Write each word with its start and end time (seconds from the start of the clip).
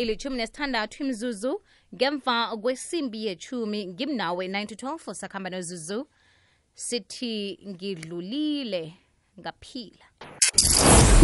ilithumi 0.00 0.36
nesithandathu 0.36 1.04
imzuzu 1.04 1.62
ngemva 1.94 2.56
kwesimbi 2.62 3.26
yechumi 3.26 3.86
ngimnawe 3.86 4.48
9 4.48 4.64
sakuhamba 4.64 4.74
12 4.74 5.14
sakhamba 5.14 5.50
nozuzu 5.50 6.06
sithi 6.74 7.58
ngidlulile 7.68 8.94
ngaphila. 9.40 10.06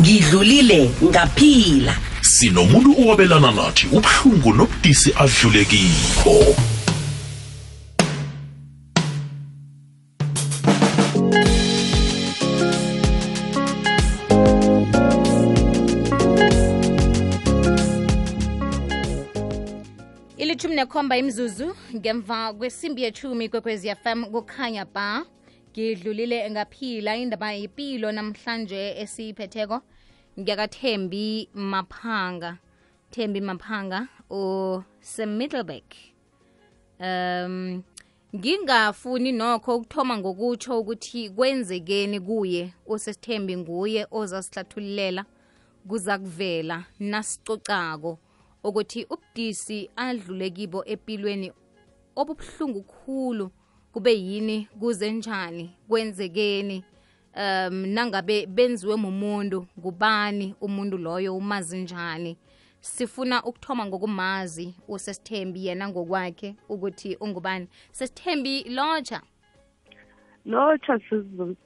Ngidlulile 0.01 0.91
ngaphila. 1.05 1.95
Sinomuntu 2.21 2.91
owabelana 3.01 3.51
nathi 3.53 3.87
ubuhlungu 3.97 4.53
nobudisi 4.53 5.11
adlule 5.23 5.65
nekhomba 20.87 21.17
imzuzu 21.17 21.77
ngemva 21.95 22.53
kwesimbi 22.53 23.03
yechumi 23.03 23.49
kwekwezi 23.49 23.95
fm 23.95 24.25
kukhanya 24.25 24.85
ba. 24.85 25.27
Ngidlulile 25.73 26.51
ngaphila 26.51 27.17
indaba 27.17 27.53
yipilo 27.53 28.13
namhlanje 28.13 28.95
esiyiphetheko. 29.03 29.83
Ngiyakathembi 30.39 31.49
maphanga. 31.55 32.59
Thembi 33.11 33.41
maphanga 33.41 34.09
usemiddleback 34.31 35.85
um 37.01 37.83
ngingafuni 38.35 39.33
nokho 39.33 39.77
ukuthoma 39.77 40.19
ngokutsho 40.19 40.81
ukuthi 40.81 41.31
kwenzekeni 41.31 42.21
kuye 42.21 42.73
usesithembi 42.87 43.57
nguye 43.57 44.07
ozasihlathululela 44.11 45.25
kuza 45.89 46.19
kuvela 46.19 46.85
nasicocako. 47.01 48.19
Ukuthi 48.69 49.07
ubudisi 49.15 49.91
adlule 49.97 50.51
kibo 50.51 50.85
empilweni 50.85 51.53
obubuhlungu 52.17 52.83
khulu 52.83 53.51
kube 53.93 54.13
yini 54.15 54.69
kuze 54.81 55.13
njani 55.13 55.65
kwenzekeni 55.89 56.85
um 57.37 57.87
nangabe 57.87 58.47
benziwe 58.47 58.97
mumuntu 58.97 59.67
ngubani 59.79 60.55
umuntu 60.61 60.99
loyo 60.99 61.37
umazi 61.37 61.79
njani. 61.79 62.39
Sifuna 62.81 63.45
ukuthoma 63.45 63.87
ngokumazi 63.87 64.75
usesithembi 64.89 65.67
yena 65.67 65.89
ngokwakhe 65.89 66.57
ukuthi 66.69 67.17
ungubani. 67.21 67.69
Sesithembi 67.93 68.65
lotsha. 68.69 69.21
Lotsha 70.45 71.01
sizulu 71.09 71.57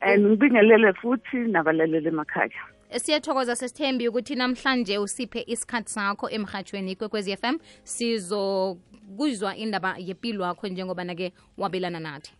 and 0.00 0.26
ngibingelele 0.26 0.92
futhi 0.92 1.36
nabalaleli 1.36 2.08
emakhaya. 2.08 2.62
Siyathokoza 2.96 3.56
sesithembi 3.56 4.08
ukuthi 4.08 4.34
namhlanje 4.34 4.98
usiphe 4.98 5.44
isikhathi 5.46 5.90
sakho 5.92 6.30
emhatshweni 6.30 6.96
kwekwezi 6.96 7.36
FM 7.36 7.58
sizokuzwa 7.84 9.56
indaba 9.56 9.96
yempilo 9.98 10.44
yakho 10.44 10.68
njengoba-ke 10.68 11.32
wabelana 11.58 12.00
nathi. 12.00 12.32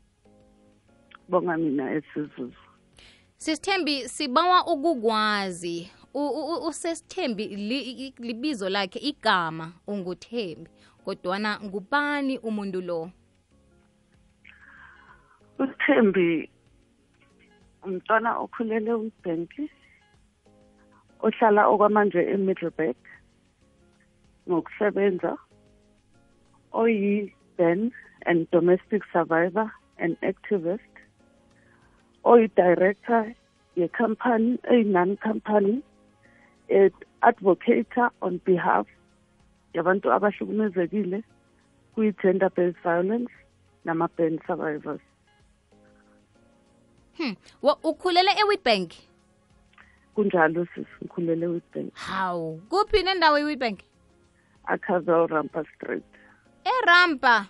Bonga 1.28 1.56
mina 1.56 1.92
esizuzu. 1.92 2.52
Sisithembi 3.36 4.08
sibawa 4.08 4.66
ukukwazi. 4.66 5.90
Usesithembi 6.68 7.46
li- 7.46 8.14
libizo 8.18 8.68
lakhe 8.68 8.98
igama 8.98 9.72
unguthembi. 9.86 10.70
Kodwana 11.04 11.60
ngubani 11.60 12.38
umuntu 12.38 12.80
lo? 12.80 13.10
Uthembi 15.58 16.50
umntwana 17.84 18.38
okhulele 18.38 18.92
ubanki 18.92 19.70
ohlala 21.22 21.62
okwamanje 21.72 22.22
emiddleburg 22.34 22.96
ngokusebenza 24.48 25.32
oyi-ben 26.72 27.92
and 28.26 28.50
domestic 28.50 29.02
survivor 29.12 29.68
and 29.98 30.16
activist 30.22 30.94
oyi-director 32.24 33.34
yekhampani 33.76 34.58
eyi-non-company 34.72 35.82
et 36.68 36.94
advocator 37.22 38.10
on 38.20 38.40
behalf 38.46 38.86
yabantu 39.74 40.12
abahlukumezekile 40.12 41.22
kwi-gender 41.94 42.50
based 42.56 42.82
violence 42.82 43.32
nama-ben 43.84 44.38
survivors 44.46 45.00
hmm. 47.18 47.34
Wa- 47.62 47.78
ukhulele 47.82 48.30
ewitbank 48.42 49.07
kunjalo 50.18 50.66
sisikhulele 50.74 51.46
witbank 51.46 51.94
hawu 51.94 52.58
kuphi 52.68 53.02
nendawo 53.02 53.38
iwitbank 53.38 53.78
achazel 54.66 55.26
rampa 55.26 55.64
street. 55.74 56.04
Erampa? 56.64 57.46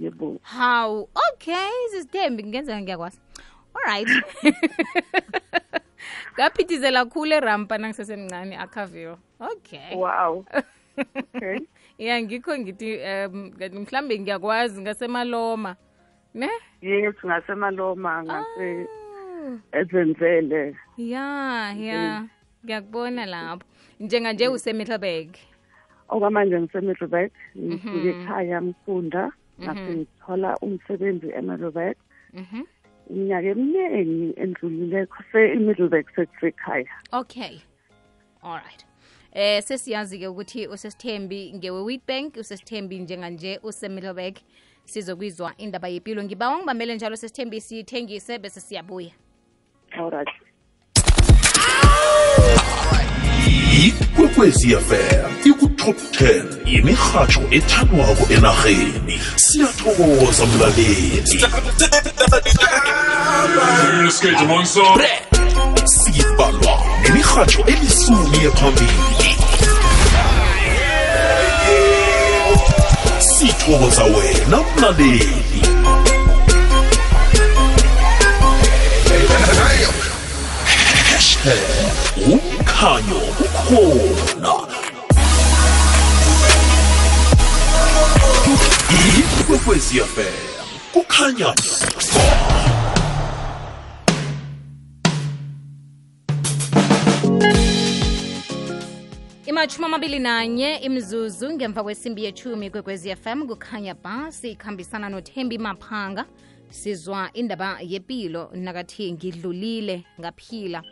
Yebo. 0.00 0.38
Hawu 0.42 1.08
okay 1.28 1.70
sisithembi 1.90 2.44
ngenzeka 2.44 2.80
ngiyakwazi. 2.80 3.20
Alright 3.74 4.08
ngaphithizela 6.34 7.04
khulu 7.04 7.32
erampa 7.32 7.78
nangisesemncane 7.78 8.56
akhaviwa 8.56 9.18
okay. 9.40 9.96
Wow. 9.96 10.44
Okay. 11.34 11.58
Ya 11.98 12.22
ngikho 12.22 12.58
ngithi 12.58 12.98
um 13.02 13.50
mhlambe 13.82 14.18
ngiyakwazi 14.18 14.80
ngasemaloma 14.80 15.76
ne? 16.34 16.48
Yes 16.80 17.14
ngasemaloma 17.24 18.22
ngase 18.22 18.86
Ah, 18.86 19.03
ezenzele. 19.72 20.76
Ya 20.96 21.72
ya. 21.78 22.24
Ngiyakubona 22.64 23.26
lapho. 23.26 23.66
Njenganje 24.00 24.48
usemiddleburg 24.48 25.36
okwamanje 26.08 26.60
ngise-middleburg 26.60 27.30
ngisuke 27.58 28.08
ekhaya 28.10 28.60
mfunda 28.60 29.32
ngase 29.62 29.90
ngithola 29.96 30.56
umsebenzi 30.62 31.28
e-middleburg 31.38 31.96
Mhm. 32.34 32.62
iminyaka 33.10 33.46
eminingi 33.48 34.34
endlulile 34.42 35.06
se-middleburg 35.32 36.06
sekusekhaya 36.16 36.90
okay. 37.12 37.60
All 38.42 38.58
right. 38.60 38.84
Eh 39.32 39.62
sesiyazi-ke 39.62 40.28
ukuthi 40.28 40.66
usesithembi 40.68 41.52
ngewe-wheatbank 41.56 42.36
usesithembi 42.36 42.98
njenganje 42.98 43.60
usemiddleburg 43.62 44.36
sizokwizwa 44.84 45.52
indaba 45.56 45.88
yempilo 45.88 46.22
ngibawa 46.24 46.54
ungibambele 46.56 46.94
njalo 46.94 47.16
sesithembi 47.16 47.60
siyithengise 47.60 48.38
bese 48.38 48.60
siyabuya 48.60 49.12
alright 49.98 50.28
ikwekwezi 53.86 54.76
fm 54.76 55.50
ikutop 55.50 55.96
10 55.96 56.44
yemirhatsho 56.66 57.40
ethandwako 57.50 58.32
enarheni. 58.32 59.20
Siyathokoza 59.36 60.46
mlaleli. 60.46 61.40
Skate 64.10 64.52
one 64.54 64.66
song. 64.66 65.00
sibalwa 65.84 66.80
nemirhatsho 67.02 67.64
elisumi 67.66 68.36
ephambili 68.44 68.88
sithokoza 73.18 74.04
wena 74.04 74.58
mlaleli 74.76 75.43
umkhanyo 81.44 83.20
ukhona 83.44 84.54
ikwekwezi 89.40 90.00
fm 90.00 90.34
kukhanya. 90.92 91.54
Imatshumi 99.46 99.86
amabili 99.86 100.18
nanye 100.18 100.76
imzuzu 100.76 101.52
ngemva 101.52 101.82
kwesimbi 101.82 102.24
yechumi 102.24 102.70
kwekwezi 102.70 103.16
fm 103.16 103.46
kukhanya 103.46 103.94
ba 103.94 104.32
sikhambisana 104.32 105.08
nothembi 105.08 105.58
maphanga. 105.58 106.24
Sizwa 106.70 107.30
indaba 107.32 107.78
yepilo 107.80 108.50
nakathi 108.54 109.12
ngidlulile 109.12 110.04
ngaphila 110.20 110.82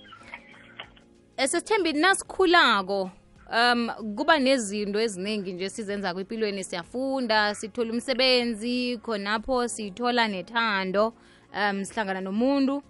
esesithembi 1.36 1.92
nasikhulako 1.92 3.10
um 3.52 3.88
kuba 4.16 4.38
nezinto 4.38 5.00
eziningi 5.00 5.52
nje 5.52 5.68
sizenza 5.68 6.14
kwimpilweni 6.14 6.64
siyafunda 6.64 7.54
sithola 7.54 7.92
umsebenzi 7.92 8.98
khonapho 9.04 9.68
sithola 9.68 10.28
nethando 10.28 11.12
um 11.54 11.84
sihlangana 11.84 12.20
nomuntu 12.20 12.82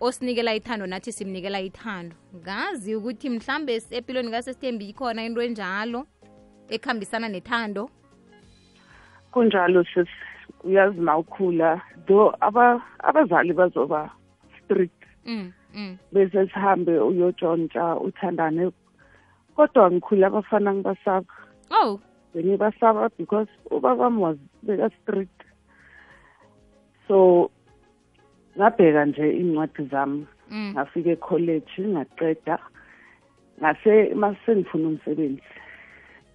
osinikela 0.00 0.54
ithando 0.54 0.86
nathi 0.86 1.12
simnikela 1.12 1.60
ithando. 1.60 2.16
Ngazi 2.36 2.94
ukuthi 2.94 3.30
mhlambe 3.30 3.82
empilweni 3.90 4.30
kasesithembi 4.30 4.88
ikhona 4.88 5.24
into 5.24 5.42
enjalo 5.42 6.06
ekhambisana 6.68 7.28
nethando? 7.28 7.90
Kunjalo 9.32 9.84
sis 9.84 10.08
uyazi 10.64 11.00
ma 11.00 11.16
ukhula 11.18 11.82
though 12.06 12.34
aba 12.40 12.82
abazali 12.98 13.52
bazoba 13.52 14.10
strict. 14.64 15.02
Mm. 15.24 15.52
Bese 16.12 16.46
sihambe 16.46 16.98
uyotshontsha 16.98 17.96
uthandane. 17.96 18.72
Kodwa 19.56 19.90
ngikhule 19.90 20.26
abafana 20.26 20.74
ngibasaba 20.74 21.34
oh. 21.70 22.00
Bengibasaba 22.34 23.10
because 23.18 23.48
ubaba 23.70 24.04
wami 24.04 24.18
was 24.20 24.36
beka 24.62 24.90
strict. 25.02 25.40
So 27.08 27.50
ngabheka 28.58 29.04
nje 29.04 29.24
iy'ncwadi 29.40 29.88
zami. 29.90 30.26
Mm. 30.50 30.72
ngafika 30.72 31.10
ekholeji 31.10 31.82
ngaqeda. 31.92 32.58
Ngase 33.60 34.14
masengifuna 34.14 34.88
umsebenzi. 34.88 35.52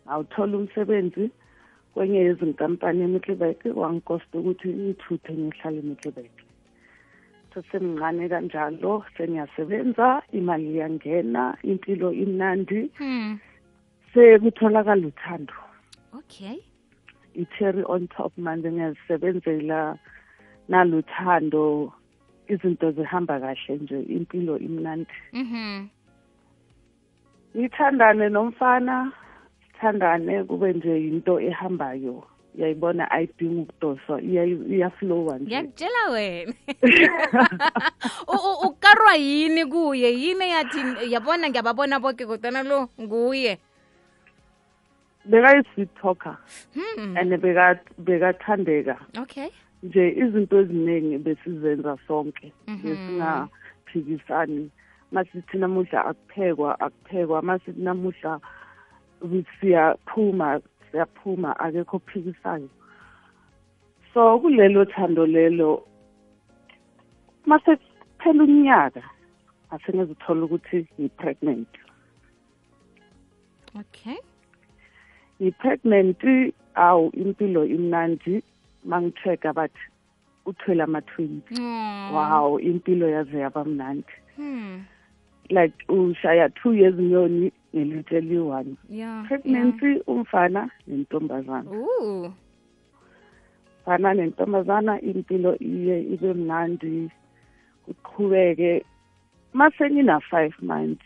Ngawuthola 0.06 0.58
umsebenzi 0.58 1.32
kwenye 1.94 2.20
yezinkampani 2.20 3.04
eMiddelburg 3.04 3.78
wangikosta 3.78 4.40
ukuthi 4.40 4.68
ngithuthe 4.68 5.34
ngihlale 5.34 5.80
eMiddelburg 5.80 6.41
sesemncane 7.54 8.30
kanjalo 8.30 9.04
sengiyasebenza 9.18 10.22
imali 10.32 10.68
iyangena 10.74 11.58
impilo 11.64 12.12
imnandi. 12.12 12.92
Hmm. 12.98 13.40
sekutholakala 14.14 15.08
uthando. 15.08 15.56
Okay. 16.20 16.60
I-cherry 17.36 17.84
on 17.88 18.08
top 18.08 18.34
manje 18.38 18.72
ngiyazisebenzela 18.72 19.96
naluthando 20.68 21.94
izinto 22.48 22.92
zihamba 22.92 23.40
kahle 23.40 23.74
nje 23.80 24.00
impilo 24.04 24.60
imnandi. 24.60 25.16
Mhm 25.34 25.88
ngithandane 27.58 28.30
nomfana 28.30 29.12
sithandane 29.68 30.44
kube 30.44 30.74
nje 30.74 30.94
yinto 31.04 31.40
ehambayo. 31.40 32.24
Uyayibona 32.56 33.12
ayidingi 33.12 33.62
ukudoswa 33.62 34.22
iya- 34.22 34.46
iyaflowa 34.46 35.38
nje. 35.40 35.46
Ngiyakutshela 35.46 36.10
wena. 36.12 36.54
Ukarwa 38.68 39.16
yini 39.16 39.66
kuye? 39.66 40.12
Yini 40.14 40.50
yathi 40.50 40.80
yabona 41.14 41.50
ngiyababona 41.50 42.00
boke 42.00 42.26
kodwana 42.26 42.64
lo 42.64 42.90
nguye? 43.02 43.58
Bekayi-sweet 45.26 45.90
talker. 46.02 46.38
Hmm. 46.74 47.18
and 47.18 47.32
beka- 47.42 47.80
bekathandeka. 47.98 48.98
Okay. 49.22 49.50
Nje 49.84 50.10
izinto 50.10 50.60
eziningi 50.60 51.18
besizenza 51.18 51.98
sonke. 52.08 52.52
Mhm. 52.68 52.82
besingaphikisani 52.84 54.70
masithi 55.12 55.58
namuhla 55.58 56.06
akuphekwa 56.06 56.80
akuphekwa. 56.80 57.42
Masithi 57.42 57.82
namuhla 57.82 58.40
siyaphuma 59.60 60.62
siyaphuma 60.92 61.60
akekho 61.60 61.98
ophikisayo. 61.98 62.70
So 64.14 64.40
kulelo 64.40 64.86
thando 64.86 65.26
lelo 65.26 65.84
mase 67.46 67.76
kuphela 67.76 68.44
unyaka 68.44 69.04
asengizithola 69.72 70.46
ukuthi 70.46 70.88
ngi-pregnant 71.00 71.72
okay. 73.80 74.18
Ngi-pregnant 75.42 76.22
awu 76.76 77.12
impilo 77.14 77.66
imnandi 77.66 78.44
mangi-check-a 78.86 79.54
bathi 79.54 79.84
uthwele 80.46 80.84
ama-twins. 80.84 81.44
Oh. 81.60 82.14
wow 82.14 82.60
impilo 82.60 83.10
yaze 83.10 83.40
yaba 83.40 83.66
mnandi. 83.66 84.14
Hmm. 84.36 84.84
Like 85.52 85.76
ushaya 85.88 86.50
two 86.50 86.74
years 86.74 86.96
nyoni 86.96 87.52
ngelithe 87.76 88.18
eliyi-one 88.18 88.76
yeah 88.90 89.28
pregnancy 89.28 90.02
umfana 90.08 90.70
nentombazana. 90.88 91.70
Yeah. 91.72 92.32
Fana 93.86 94.14
nentombazana 94.14 95.02
impilo 95.02 95.58
iye 95.60 96.02
ibe 96.14 96.34
mnandi 96.34 97.10
kuqhubeke 97.86 98.86
mase 99.54 99.90
ngina-five 99.90 100.54
months 100.62 101.06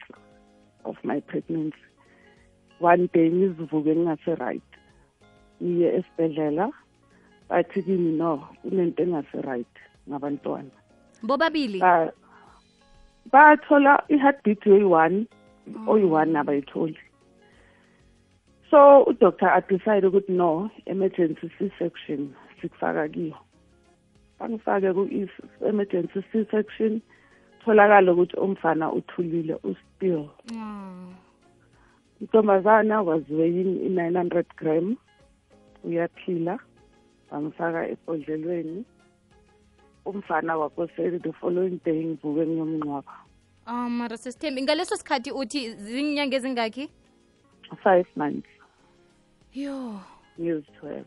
of 0.84 0.96
my 1.04 1.20
pregnancy 1.22 1.78
one 2.80 3.10
day 3.14 3.32
ngizivuke 3.32 3.96
ngingase-right 3.96 4.70
ngiye 5.64 5.96
esibhedlela 5.98 6.72
bathi 7.50 7.84
kimi 7.84 8.12
no 8.12 8.48
kunento 8.62 9.04
engase-right 9.04 9.74
ngabantwana. 10.10 10.70
Bobabili? 11.24 11.80
Ba- 11.80 12.14
bathola 13.32 13.94
i-heartbeat 14.10 14.66
yoyi-one 14.66 15.18
oyi-one 15.88 16.36
abayitholi 16.40 16.98
so 18.70 19.04
udoctor 19.08 19.50
adecide 19.58 20.08
ukuthi 20.08 20.34
no 20.34 20.70
emergency 20.86 21.48
c-section 21.58 22.34
sikufaka 22.62 23.08
kiyo. 23.08 23.38
Bangifake 24.40 24.94
ku-emergency 24.94 26.20
c-section 26.32 27.02
tholakala 27.64 28.12
ukuthi 28.12 28.36
umfana 28.38 28.92
uthulile 28.92 29.56
ustill 29.64 30.28
oh. 30.58 31.14
intombazana 32.22 33.04
was 33.06 33.24
weighing 33.30 33.80
i-nine 33.86 34.16
hundred 34.16 34.46
gram 34.58 34.98
uyaphila 35.84 36.60
bamfaka 37.32 37.88
ebhodlelweni. 37.94 38.84
Umfana 40.06 40.58
wakoseli 40.58 41.20
the 41.20 41.34
following 41.34 41.80
day 41.86 42.06
ngivuke 42.06 42.48
ngiyomnqwaba 42.48 43.14
um 43.68 43.98
mara 43.98 44.18
sesithembi. 44.18 44.62
Ngaleso 44.62 44.96
sikhathi 44.96 45.32
uthi 45.32 45.76
zinyanga 45.76 46.36
ezingakhi 46.38 46.90
five 47.84 48.08
months. 48.16 48.50
Yo. 49.54 50.00
Ngizithwele 50.40 51.06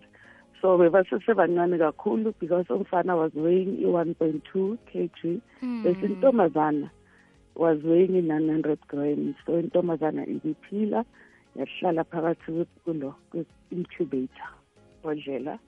so 0.61 0.79
bebasesebancane 0.79 1.79
kakhulu 1.79 2.35
because 2.41 2.67
umfana 2.67 3.17
was 3.17 3.33
weighing 3.35 3.79
i-one 3.83 4.15
point 4.15 4.43
two 4.53 4.79
k 4.91 5.09
g 5.23 5.41
bese 5.63 6.03
intombazana 6.03 6.91
was 7.55 7.79
weighing 7.85 8.17
i-nine 8.17 8.49
hundred 8.49 8.79
grams. 8.89 9.37
So 9.47 9.53
intombazana 9.61 10.27
ibiphila 10.27 11.05
yahlala 11.57 12.05
phakathi 12.05 12.67
kulo 12.85 13.15
kwe-incubator 13.31 14.51
bodlela 15.05 15.59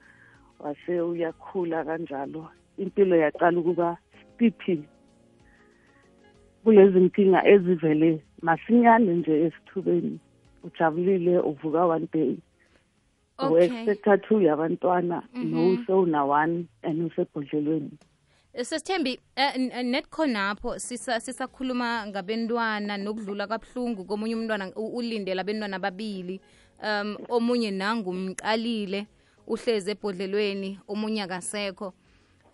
wase 0.59 1.01
uyakhula 1.01 1.85
kanjalo 1.85 2.49
impilo 2.81 3.17
yaqala 3.17 3.61
ukuba 3.61 3.97
stiphi 4.35 4.83
kulezi 6.65 7.01
nkinga 7.01 7.47
ezivele 7.49 8.23
masinyane 8.43 9.15
nje 9.15 9.35
esithubeni. 9.47 10.19
Ujabulile 10.65 11.39
uvuka 11.39 11.85
one 11.87 12.09
day. 12.13 12.37
Okay. 13.39 13.69
u-expecta 13.69 14.19
two 14.19 14.41
yabantwana 14.41 15.23
Mhm. 15.35 15.51
nowusewuna-one 15.55 16.67
and 16.83 17.03
usebhodlelweni. 17.13 17.91
Sesithembi 18.63 19.19
eh, 19.37 19.53
n- 19.57 19.71
eh, 19.73 19.85
net 19.85 20.09
khonapho 20.11 20.79
sisa- 20.79 21.21
sisakhuluma 21.21 22.07
ngabentwana 22.07 22.97
nokudlula 22.99 23.47
kabuhlungu 23.47 24.05
komunye 24.05 24.35
umntwana 24.37 24.73
u- 24.77 24.97
ulindele 24.97 25.41
abentwana 25.41 25.77
ababili. 25.77 26.41
Um 26.83 27.17
omunye 27.29 27.71
nangumqalile 27.71 29.07
uhlezi 29.47 29.91
ebhodlelweni 29.91 30.79
omunye 30.89 31.23
akasekho. 31.23 31.95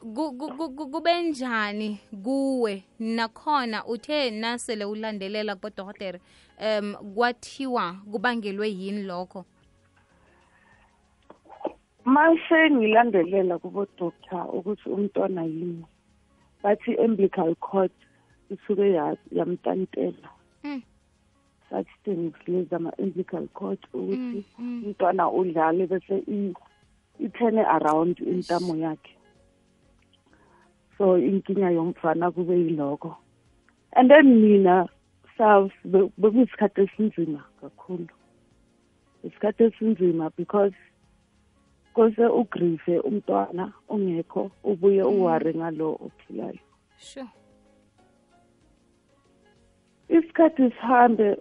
Kube 0.01 1.23
njani? 1.23 2.01
Kuwe. 2.25 2.83
Nakhona 2.99 3.85
uthe 3.87 4.31
nasele 4.31 4.85
ulandelela 4.85 5.55
kubodokotere 5.57 6.21
um 6.61 6.95
kwathiwa 7.15 7.97
kubangelwe 8.13 8.71
yini 8.71 9.03
lokho? 9.03 9.45
Mase 12.05 12.71
ngilandelela 12.71 13.59
kubodoctor 13.59 14.47
ukuthi 14.53 14.89
umntwana 14.89 15.43
yini. 15.45 15.85
Bathi 16.63 16.95
umbilical 16.97 17.55
cord 17.55 17.91
isuke 18.51 18.93
yamtantela. 19.33 20.29
Mm. 20.65 20.83
such 21.71 21.87
things 22.05 22.35
lezi 22.47 22.75
ama-umbilical 22.75 23.49
cord 23.49 23.79
ukuthi 23.93 24.17
Mm, 24.17 24.43
mm. 24.59 24.85
umntwana 24.85 25.31
udlale 25.31 25.87
bese 25.87 26.19
i- 26.29 26.55
ithene 27.19 27.63
around 27.65 28.19
intamo 28.21 28.77
yakhe 28.77 29.16
so 30.99 31.19
inkinga 31.19 31.71
yomfana 31.71 32.31
kube 32.31 32.55
yiloko. 32.57 33.17
And 33.93 34.11
then 34.11 34.41
mina 34.43 34.89
be- 35.85 36.11
bekuyisikhathi 36.19 36.81
esinzima 36.89 37.45
kakhulu. 37.61 38.09
Isikhathi 39.25 39.65
esinzima 39.65 40.31
because 40.37 40.73
kose 41.95 42.27
ugrieve 42.27 43.01
umntwana 43.01 43.73
ongekho 43.89 44.51
ubuye 44.65 45.03
uware 45.03 45.55
ngalo 45.55 45.93
ophilayo. 46.05 46.59
Sure. 46.99 47.27
Isikhathi 50.09 50.71
sihambe 50.71 51.37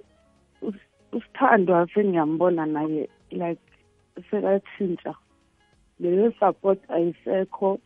us- 0.62 0.89
usithandwa 1.12 1.88
sengiyambona 1.93 2.65
naye 2.65 3.09
like 3.31 3.62
sekatshintsha. 4.31 5.15
Leyo 6.00 6.31
support 6.39 6.79
ayisekho. 6.89 7.79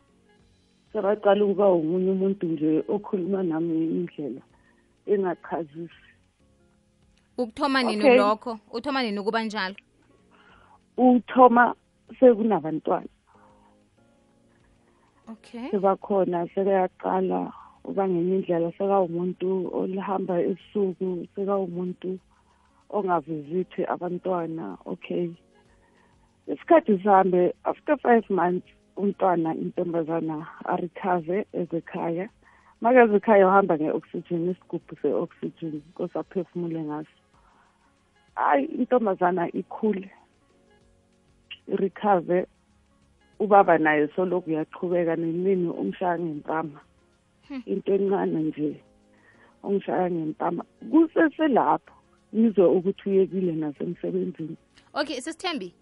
Sekaqala 0.92 1.46
ukuba 1.46 1.72
umunye 1.72 2.12
umuntu 2.12 2.46
nje 2.48 2.84
okhuluma 2.88 3.44
nami 3.44 3.76
indlela 3.98 4.42
engachazisi 5.12 6.10
ukuthoma 7.40 7.84
nini 7.84 8.04
Okay. 8.04 8.18
lokho? 8.18 8.60
Uthoma 8.72 9.04
nini 9.04 9.20
ukuba 9.20 9.44
njalo? 9.44 9.76
Uthoma 10.98 11.76
sekunabantwana. 12.20 13.08
Okay. 15.32 15.70
Sebakhona 15.72 16.48
sekayaqala 16.54 17.54
uba 17.86 18.08
ngenye 18.10 18.36
indlela 18.36 18.72
sekawumuntu 18.72 19.72
olihamba 19.74 20.42
ebusuku 20.42 21.28
sekawumuntu 21.36 22.20
ongavizithi 22.90 23.86
abantwana 23.86 24.78
okay. 24.86 25.30
Isikhathi 26.48 26.98
sihambe 26.98 27.54
after 27.64 27.96
five 27.98 28.26
months 28.30 28.68
umntwana 29.00 29.56
intombazana 29.56 30.36
arecover 30.66 31.46
ezekhaya. 31.54 32.30
Makeze 32.82 33.16
ekhaya 33.16 33.48
uhamba 33.48 33.74
nge-oxygen 33.78 34.50
isigubhu 34.52 34.94
se-oxygen 35.02 35.82
kosaphefumule 35.96 36.82
ngaso. 36.84 37.18
Hayi 38.36 38.66
intombazana 38.66 39.44
ikhule. 39.52 40.10
Irecover 41.68 42.46
ubaba 43.40 43.78
naye 43.78 44.08
solokhu 44.16 44.50
uyaqhubeka 44.52 45.16
nemini 45.16 45.70
umshaya 45.70 46.20
ngempama. 46.20 46.80
Into 47.66 47.94
encane 47.94 48.40
nje 48.44 48.82
ongishaya 49.64 50.12
ngempama. 50.12 50.64
Kuseselapho 50.92 51.94
ngizwe 52.36 52.66
ukuthi 52.68 53.10
uyekile 53.10 53.52
nasemsebenzini. 53.52 54.58
Okay 54.94 55.18
u- 55.18 55.74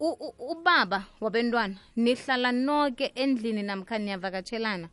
ubaba 0.00 1.04
wabentwana 1.20 1.74
nihlala 1.96 2.52
noke 2.52 3.12
endlini 3.14 3.62
namkha 3.62 3.98
niyavakatshelana? 3.98 4.88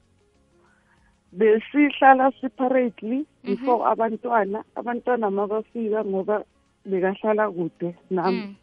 Besihlala 1.33 2.31
separately 2.41 3.25
before 3.43 3.85
abantwana. 3.91 4.63
Abantwana 4.75 5.31
mabafika 5.31 6.03
ngoba 6.05 6.43
bekahlala 6.85 7.51
kude 7.51 7.95
nami 8.09 8.37
Mm. 8.37 8.55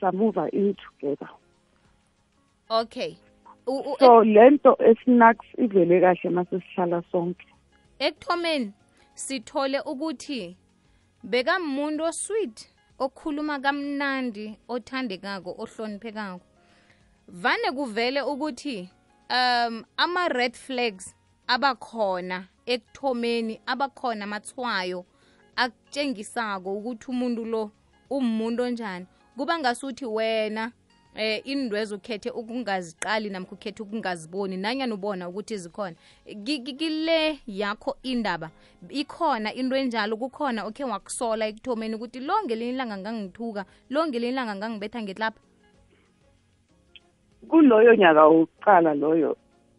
samuva 0.00 0.48
in 0.52 0.74
together. 0.74 1.28
Okay. 2.70 3.16
So 3.98 4.20
lento 4.24 4.76
esinax 4.80 5.36
ivele 5.58 6.00
kahle 6.00 6.30
mase 6.30 6.60
sihlala 6.60 7.02
sonke. 7.12 7.46
Ekuthomeni 7.98 8.72
sithole 9.14 9.80
ukuthi 9.80 10.56
bekamuntu 11.24 12.04
osweet. 12.04 12.68
Okhuluma 12.98 13.58
kamnandi 13.58 14.58
othandekako 14.68 15.50
ohloniphekako. 15.58 16.40
Vane 17.28 17.72
kuvele 17.72 18.22
ukuthi 18.22 18.88
um 19.30 19.84
ama-red 19.96 20.54
flags 20.54 21.14
abakhona 21.46 22.48
ekuthomeni 22.66 23.60
abakhona 23.66 24.24
amathwayo 24.24 25.04
akutshengisako 25.56 26.74
ukuthi 26.78 27.06
umuntu 27.10 27.44
lo 27.44 27.70
umuntu 28.10 28.62
onjani. 28.62 29.06
Kuba 29.36 29.58
ngasuthi 29.58 30.06
wena 30.06 30.72
eh 31.16 31.40
indwezo 31.44 31.96
ukhethe 31.96 32.30
ukungaziqali 32.30 33.30
namkha 33.30 33.52
ukhethe 33.52 33.82
ukungaziboni 33.82 34.56
nanya 34.56 34.86
ubona 34.94 35.28
ukuthi 35.28 35.56
zikhona. 35.58 35.96
Ki- 36.44 36.58
ki- 36.62 36.74
kile 36.74 37.38
yakho 37.46 37.96
indaba 38.02 38.50
ikhona 38.90 39.54
into 39.54 39.76
enjalo 39.76 40.16
kukhona 40.16 40.64
okhe 40.64 40.84
wakusola 40.84 41.46
ekuthomeni 41.46 41.94
ukuthi 41.94 42.20
lo 42.20 42.34
ngelinye 42.44 42.72
ilanga 42.72 42.96
ngangithuka 42.98 43.64
lo 43.90 44.06
ngelinye 44.06 44.32
ilanga 44.32 44.54
ngangibetha 44.56 45.02
ngetlapha 45.02 45.40
kuloyo 47.48 47.94
nyaka 47.94 48.24
wokuqala 48.26 48.94
loyo 48.94 49.36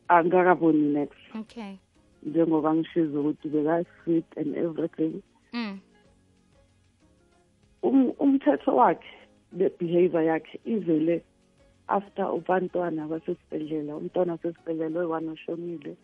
angakaboni 0.08 0.94
next 0.94 1.18
okay. 1.40 1.76
Njengoba 2.24 2.74
ngishiza 2.74 3.20
ukuthi 3.20 3.48
beka-sweet 3.50 4.26
and 4.38 4.56
everything. 4.58 5.22
Mm. 5.54 5.80
um, 7.84 8.12
umthetho 8.20 8.76
wakhe 8.76 9.08
le-behavior 9.54 10.24
yakhe 10.24 10.60
ivele 10.66 11.22
after 11.88 12.26
ubantwana 12.34 13.08
basesibhedlela 13.08 13.96
umntwana 13.96 14.32
wasesibhedlela 14.34 15.00
oyi-one 15.00 15.30
oshonile 15.30 15.96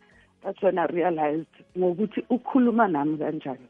that's 0.41 0.61
when 0.63 0.77
i 0.77 0.85
realized 0.85 1.53
ngokuthi 1.77 2.25
ukhuluma 2.29 2.87
nami 2.87 3.17
kanjani. 3.17 3.67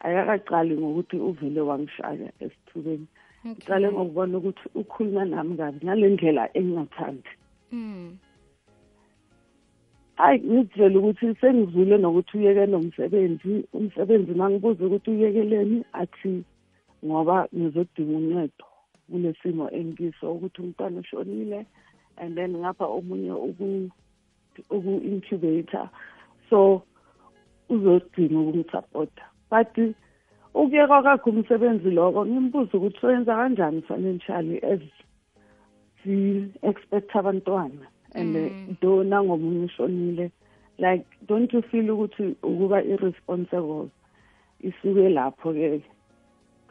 Akakaqali 0.00 0.78
ngokuthi 0.78 1.16
uvele 1.16 1.60
wangishaya 1.60 2.32
esithubeni. 2.40 3.06
Iqale 3.44 3.86
okay. 3.86 3.98
ngokubona 3.98 4.38
ukuthi 4.38 4.66
ukhuluma 4.74 5.24
nami 5.24 5.56
kabi 5.56 5.78
ngale 5.86 6.08
ndlela 6.10 6.48
engingathandi 6.58 7.30
mm. 7.72 8.18
hayi 10.16 10.40
ngizivele 10.40 10.98
ukuthi 10.98 11.34
sengizwile 11.40 11.98
nokuthi 11.98 12.38
uyekele 12.38 12.76
umsebenzi 12.76 13.64
umsebenzi 13.72 14.32
mangibuza 14.34 14.86
ukuthi 14.86 15.10
uyekeleni 15.10 15.84
athi 15.92 16.44
ngoba 17.04 17.48
ngizodinga 17.54 18.16
uncedo. 18.18 18.66
Kule 19.12 19.34
simo 19.42 19.68
engiso 19.70 20.32
ukuthi 20.32 20.62
umntwana 20.62 21.00
ushonile 21.00 21.66
and 22.16 22.36
then 22.36 22.56
ngapha 22.56 22.86
omunye 22.86 23.32
uku- 23.32 23.90
uku-incubator 24.70 25.88
so 26.50 26.82
uzodinga 27.68 28.38
ukumsapota 28.40 29.24
but 29.50 29.94
ukuyeka 30.54 31.02
kwakhe 31.02 31.30
umsebenzi 31.30 31.90
loko 31.90 32.26
ngimbuza 32.26 32.72
ukuthi 32.76 32.98
soyenza 33.00 33.36
kanjani 33.36 33.82
financially 33.82 34.58
as 34.64 34.80
si-expect 36.02 37.14
abantwana? 37.16 37.86
And 38.14 38.36
Mm. 38.36 38.76
do 38.80 39.02
nangomunye 39.04 39.64
ushonile 39.64 40.30
like 40.78 41.06
don't 41.26 41.52
you 41.52 41.62
feel 41.62 41.90
ukuthi 41.90 42.36
ukuba 42.42 42.82
irresponsible 42.84 43.88
isuke 44.60 45.08
lapho-ke 45.08 45.80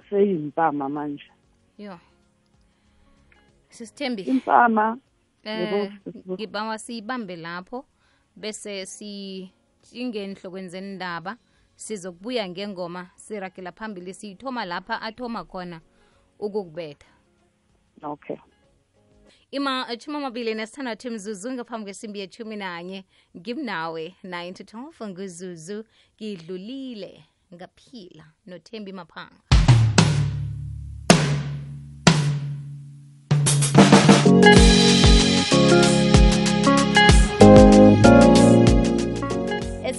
seyimpama 0.09 0.89
manje? 0.89 1.23
Yo 1.77 1.97
sisithembi. 3.71 4.21
Impama 4.21 4.97
eh 5.43 5.91
ngibawa 6.29 6.77
siyibambe 6.79 7.35
lapho 7.35 7.85
bese 8.35 8.85
singenhlokweni 9.81 10.69
zendaba 10.69 11.37
sizokubuya 11.75 12.49
ngengoma 12.49 13.09
siragela 13.15 13.71
phambili 13.71 14.13
siyithoma 14.13 14.65
lapha 14.65 15.01
athoma 15.01 15.43
khona 15.45 15.81
ukukubetha. 16.39 17.07
Okay. 18.03 18.37
Ima 19.51 19.85
ethumi 19.89 20.17
amabili 20.17 20.53
nesithandathu 20.55 21.11
mzuzu 21.11 21.51
ngaphambi 21.51 21.85
kwesimbi 21.85 22.19
yethumi 22.19 22.55
nanye 22.55 23.05
ngimnawe 23.37 24.15
9 24.23 24.53
to 24.53 24.77
12 24.77 25.09
nguzuzu 25.09 25.85
ngidlulile 26.15 27.23
ngaphila 27.53 28.25
nothembi 28.45 28.93
maphanga 28.93 29.50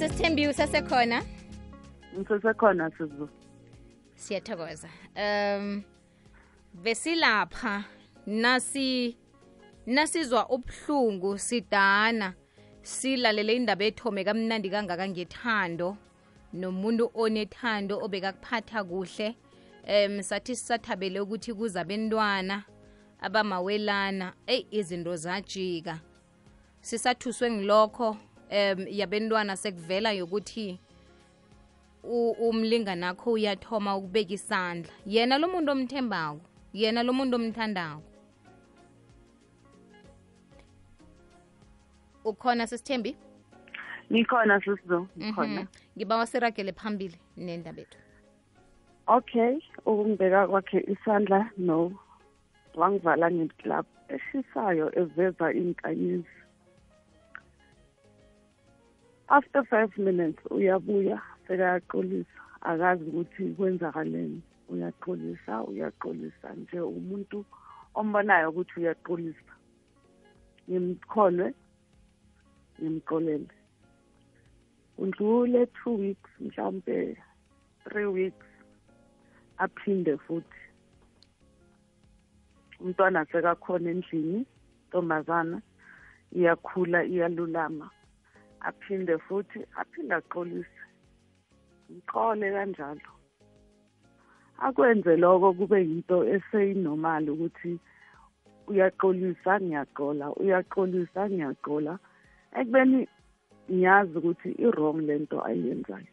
esesithembi 0.03 0.49
usasekhona 0.49 1.23
ngisesekhona 2.19 2.91
sizu 2.91 3.29
siyathokoza. 4.15 4.89
Um 5.17 5.83
besilapha 6.75 7.85
nasi 8.27 9.17
nasizwa 9.87 10.49
ubuhlungu 10.49 11.39
sidana. 11.39 12.35
Silalele 12.83 13.57
indaba 13.57 13.85
ethome 13.85 14.25
kamnandi 14.25 14.71
kangaka 14.71 15.09
ngethando 15.09 15.97
nomuntu 16.53 17.11
onethando 17.15 17.99
obekakuphatha 18.05 18.85
kuhle. 18.85 19.37
Um 19.87 20.23
sathi 20.23 20.57
sisathabele 20.57 21.21
ukuthi 21.21 21.55
kuza 21.55 21.81
abentwana 21.81 22.65
abamawelana. 23.21 24.33
Eyi 24.47 24.67
izinto 24.71 25.17
zajika. 25.17 26.01
Sisathuswe 26.81 27.51
ngilokho. 27.51 28.17
Um 28.53 28.87
yabentwana 28.89 29.57
sekuvela 29.57 30.13
yokuthi 30.13 30.79
umlinganakho 32.49 33.33
uyathoma 33.33 33.97
ukubeka 33.97 34.35
isandla. 34.35 34.93
Yena 35.07 35.39
lo 35.39 35.49
muntu 35.49 35.73
omthembako 35.73 36.41
yena 36.73 37.03
lo 37.03 37.13
muntu 37.13 37.37
omthandako. 37.37 38.03
Ukhona 42.25 42.67
sisithembi? 42.67 43.17
Ngikhona 44.13 44.61
sisizo 44.61 45.09
ngikhona 45.19 45.49
ngiba 45.49 45.69
ngibawa 45.97 46.27
siragele 46.27 46.73
phambili 46.73 47.19
nendaba 47.37 47.81
ethu 47.81 47.99
okay 49.07 49.59
ukungibeka 49.87 50.47
kwakhe 50.49 50.79
isandla 50.93 51.51
no 51.57 51.93
wangivala 52.75 53.31
ngeklab 53.31 53.87
eshisayo 54.15 54.87
eveza 55.01 55.53
inkanyezi 55.53 56.42
after 59.29 59.63
five 59.65 59.97
minutes 59.99 60.39
uyabuya 60.51 61.23
sekayaqolisa 61.47 62.41
akazi 62.61 63.05
ukuthi 63.05 63.55
kwenzakaleni. 63.57 64.43
Uyaqolisa 64.69 65.63
uyaqolisa 65.65 66.49
nje 66.55 66.81
umuntu 66.81 67.45
ombonayo 67.95 68.51
ukuthi 68.51 68.81
uyaqolisa 68.81 69.53
ngimkholwe 70.69 71.55
ngimqolele 72.81 73.55
undlule 74.99 75.67
two 75.67 75.95
weeks 76.03 76.31
mhlawumbe 76.41 77.17
three 77.85 78.07
weeks 78.07 78.47
aphinde 79.59 80.17
futhi. 80.17 80.63
Umntwana 82.81 83.25
sekakhona 83.31 83.91
endlini 83.91 84.47
ntombazana 84.89 85.59
iyakhula 86.37 87.05
iyalulama. 87.05 87.91
Aphinde 88.69 89.15
futhi 89.27 89.59
aphinde 89.81 90.15
axolise. 90.15 90.83
Ngiqole 91.91 92.47
kanjalo. 92.55 93.11
Akwenze 94.67 95.13
lokho 95.23 95.49
kube 95.59 95.79
yinto 95.89 96.17
eseyinormal 96.35 97.25
ukuthi 97.33 97.73
uyaxolisa 98.71 99.53
ngiyaxola 99.61 100.27
uyaxolisa 100.41 101.21
ngiyaxola. 101.33 101.95
Ekubeni 102.59 103.01
ngiyazi 103.71 104.15
ukuthi 104.19 104.49
i-wrong 104.65 104.99
lento 105.09 105.37
ayiyenzayo 105.49 106.13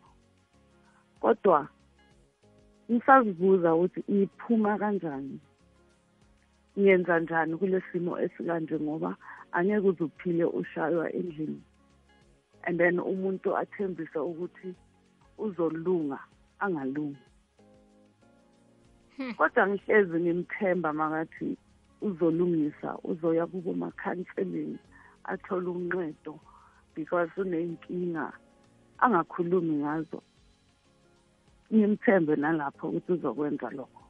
kodwa 1.21 1.67
ngisazibuza 2.91 3.69
ukuthi 3.75 4.01
iphuma 4.07 4.77
kanjani? 4.77 5.39
Ngiyenza 6.77 7.19
njani 7.19 7.57
kule 7.57 7.83
simo 7.91 8.19
esikanje 8.19 8.75
ngoba 8.79 9.15
angeke 9.51 9.87
uze 9.87 10.03
uphile 10.03 10.45
ushaywa 10.45 11.05
endlini? 11.13 11.61
And 12.63 12.79
then 12.79 12.99
umuntu 12.99 13.57
athembise 13.57 14.19
ukuthi 14.19 14.75
uzolunga 15.37 16.19
angalungi. 16.59 17.25
Kodwa 19.37 19.67
ngihlezi 19.67 20.19
ngimthemba 20.19 20.93
makathi 20.93 21.57
uzolungisa 22.01 22.97
uzoya 23.03 23.47
kubo 23.47 23.73
ma-counseling 23.73 24.79
athole 25.23 25.67
unqedo 25.67 26.39
because 26.95 27.29
uney'nkinga 27.37 28.31
angakhulumi 28.99 29.83
ngazo. 29.83 30.21
Ngimthembe 31.73 32.35
nalapho 32.35 32.87
ukuthi 32.87 33.11
uzokwenza 33.11 33.69
lokho. 33.69 34.03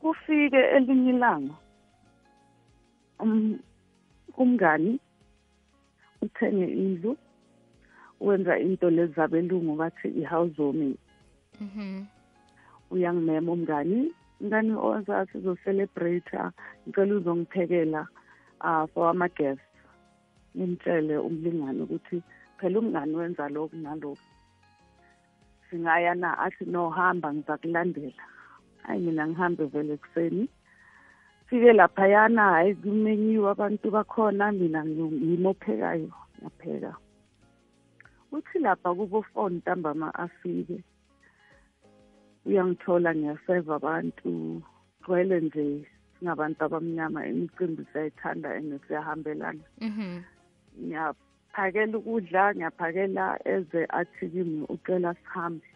Kufike 0.00 0.60
elinye 0.76 1.10
ilanga 1.10 1.54
um, 3.20 3.58
umngani 4.36 5.00
uthenge 6.22 6.66
indlu 6.66 7.16
wenza 8.20 8.58
into 8.58 8.90
lezi 8.90 9.12
zabelungu 9.12 9.76
bathi 9.76 10.08
i-house 10.08 10.62
warming. 10.62 10.96
Mhm. 11.60 12.04
uyangimema 12.90 13.52
umngani 13.52 14.12
mngani 14.40 14.72
oza 14.74 15.26
sizocelebrate 15.26 16.38
ngicela 16.88 17.14
uzongiphekela 17.14 18.06
uh, 18.60 18.84
for 18.94 19.10
ama-guest 19.10 19.60
ngimtshele 20.56 21.18
umlingane 21.18 21.82
ukuthi 21.82 22.22
phela 22.58 22.78
umngani 22.78 23.14
wenza 23.16 23.48
lokhu 23.48 23.76
nalokhu. 23.76 24.26
Singaya 25.70 26.14
na? 26.14 26.38
Athi 26.38 26.64
no 26.64 26.90
hamba 26.90 27.34
ngiza 27.34 27.56
kulandela. 27.56 28.22
Hayi 28.82 29.00
mina 29.00 29.28
ngihambe 29.28 29.64
vele 29.64 29.92
ekuseni. 29.94 30.48
Fike 31.52 31.72
laphayana 31.72 32.42
hayi 32.42 32.74
kumenyiwe 32.74 33.50
abantu 33.50 33.90
bakhona 33.92 34.52
mina 34.52 34.80
ngi- 34.84 35.20
yimi 35.20 35.46
ophekayo 35.52 36.08
ngiyapheka 36.40 36.92
uthi 38.32 38.58
lapha 38.64 38.94
kubo 38.96 39.20
four 39.22 39.50
ntambama 39.52 40.08
afike 40.14 40.80
uyangithola 42.48 43.12
ngiyaseva 43.14 43.74
abantu 43.76 44.62
gcwele 45.04 45.40
nje 45.40 45.84
singabantu 46.16 46.64
abamnyama 46.64 47.26
imicimbi 47.28 47.84
siyayithanda 47.92 48.48
and 48.56 48.80
siyahambelana. 48.88 49.64
Mhm. 49.80 50.24
ngiyaphakela 50.80 51.98
ukudla 51.98 52.54
ngiyaphakela 52.56 53.24
eze 53.44 53.84
athi 53.92 54.24
kimi 54.32 54.64
ucela 54.72 55.14
sihambe. 55.20 55.68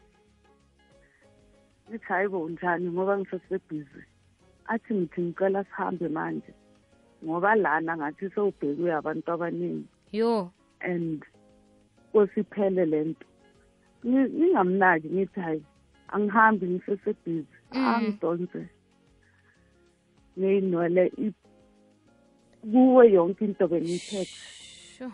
Ngithi 1.88 2.06
hayi 2.08 2.28
bo 2.28 2.48
njani? 2.48 2.88
Ngoba 2.90 3.18
ngisesebhizi. 3.18 4.02
Athi 4.68 4.94
ngithi 4.94 5.20
ngicela 5.22 5.64
sihambe 5.64 6.08
manje 6.08 6.52
ngoba 7.24 7.54
lana 7.54 7.96
ngathi 7.96 8.30
sewubhekwe 8.34 8.92
abantu 8.94 9.28
abaningi. 9.32 9.88
Yo. 10.12 10.50
And 10.80 11.22
kwesiphele 12.12 12.84
lento. 12.86 13.26
Ngi- 14.04 14.30
ngingamnaki 14.36 15.08
ngithi 15.08 15.40
hayi 15.40 15.62
angihambi 16.12 16.66
ngisesebhizi 16.66 17.56
Mm. 17.72 17.86
angidonse. 17.88 18.62
Ngeyinwele 20.38 21.04
i- 21.18 21.34
kuwe 22.72 23.04
yonke 23.12 23.44
into 23.44 23.66
bengiyiphethe 23.68 24.36
sure 24.98 25.12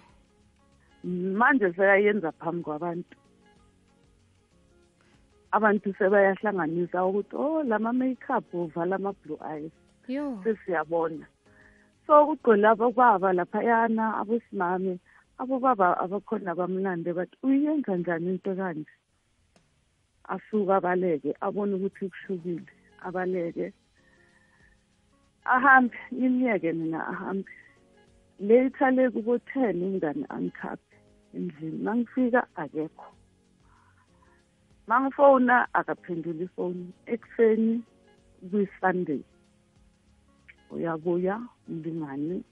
manje 1.38 1.72
seyayenza 1.72 2.32
phambi 2.32 2.62
kwabantu. 2.64 3.16
Abantu 5.52 5.92
sebayahlanganisa 5.98 7.04
ukuthi 7.04 7.36
oh 7.36 7.62
lama 7.62 7.92
makeup 7.92 8.44
uvala 8.54 8.96
ama 8.96 9.12
blue 9.20 9.38
eyes. 9.44 9.72
Yo. 10.08 10.40
Sesiyabona. 10.44 11.26
So 12.06 12.26
kugcwele 12.26 12.68
abobaba 12.68 13.32
laphayana 13.32 14.16
abosimame 14.20 14.98
abobaba 15.38 15.96
abakhona 16.04 16.54
bamlande 16.54 17.12
bathi 17.12 17.36
uyenza 17.42 17.96
njani 17.96 18.30
into 18.30 18.54
kanje? 18.56 18.94
Asuke 20.32 20.72
abaleke 20.72 21.30
abone 21.40 21.74
ukuthi 21.74 22.08
kushukile 22.08 22.72
abaleke. 23.06 23.72
Ahambe 25.44 25.98
ngimyeke 26.14 26.72
mina 26.72 27.00
ahambe. 27.12 27.50
Later 28.40 28.90
le 28.90 29.10
kubo 29.10 29.38
ten 29.38 29.82
umngane 29.82 30.26
angikhaphe 30.28 30.96
endlini. 31.34 31.78
Mangifika 31.84 32.46
akekho. 32.56 33.06
Mangifona 34.92 35.57
akaphenduli 35.72 36.44
ifoni 36.44 36.92
ekuseni 37.07 37.83
kuyi-sunday. 38.50 39.22
Uyabuya 40.70 41.40
mlingani 41.68 42.44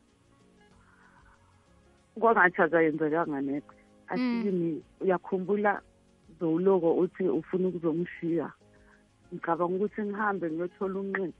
kwangathi 2.20 2.62
akayenzekanga 2.62 3.40
nex 3.40 3.64
athi 4.08 4.22
Mm. 4.22 4.42
kimi 4.42 4.82
uyakhumbula 5.00 5.82
zowuloko 6.38 6.88
uthi 7.02 7.28
ufuna 7.28 7.68
ukuzongishiya 7.68 8.48
ngicabanga 9.32 9.74
ukuthi 9.76 10.00
ngihambe 10.02 10.46
ngiyothola 10.50 10.96
unqedo 11.00 11.32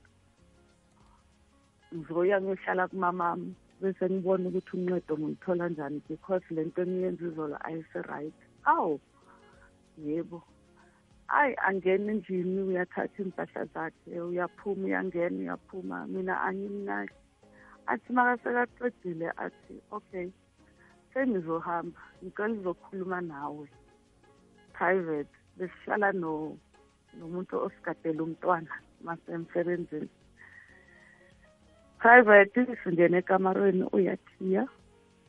ngizoya 1.93 2.37
ngiyohlala 2.41 2.87
kumamami 2.87 3.55
bese 3.81 4.05
ngibona 4.09 4.49
ukuthi 4.49 4.71
unqedo 4.77 5.13
ngilithola 5.17 5.65
njani 5.69 6.01
because 6.09 6.45
le 6.53 6.61
nto 6.65 6.81
eniyenza 6.81 7.25
izolo 7.25 7.57
ayise-right 7.65 8.37
awu 8.73 8.99
yebo. 10.05 10.41
Hayi 11.31 11.55
angena 11.67 12.11
endlini 12.11 12.61
uyathatha 12.69 13.19
iimpahla 13.23 13.65
zakhe 13.73 14.21
uyaphuma 14.29 14.85
uyangena 14.85 15.37
uyaphuma. 15.43 15.97
Mina 16.07 16.33
angimnaki. 16.47 17.15
Athi 17.91 18.09
makasekaqedile 18.13 19.27
athi 19.45 19.75
okay 19.91 20.27
sengizohamba 21.13 22.01
ngicela 22.23 22.53
uzokhuluma 22.59 23.19
nawe 23.21 23.65
private 24.73 25.33
besihlala 25.57 26.11
no 26.21 26.57
nomuntu 27.17 27.55
osigadela 27.65 28.23
umntwana 28.23 28.73
masemsebenzini. 29.05 30.09
Private 32.01 32.59
singena 32.83 33.17
ekamarweni 33.21 33.83
uyathiya 33.95 34.63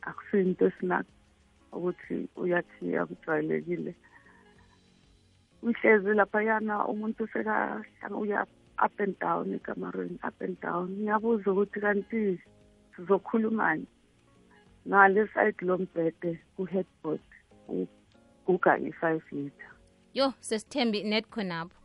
akusinto 0.09 0.63
esinako 0.67 1.11
ukuthi 1.75 2.15
uyathiya 2.35 3.05
kujwayelekile. 3.07 3.91
Uhlezi 5.63 6.13
laphayana 6.13 6.85
umuntu 6.87 7.27
sekahlanga 7.33 8.17
uya 8.23 8.45
up 8.85 8.99
and 8.99 9.19
down 9.19 9.53
ekamarweni 9.53 10.19
up 10.27 10.41
and 10.41 10.59
down. 10.61 10.89
Ngiyabuza 10.89 11.51
ukuthi 11.51 11.79
kanti 11.79 12.39
sizokhulumani 12.95 13.87
ngale 14.87 15.27
side 15.33 15.59
lombhede 15.61 16.39
ku-headboard 16.55 17.21
uguga 17.67 18.77
i-five 18.77 19.23
liter. 19.31 19.71
Yo 20.13 20.33
sesithembi 20.39 21.03
net 21.03 21.25
khonapho. 21.29 21.77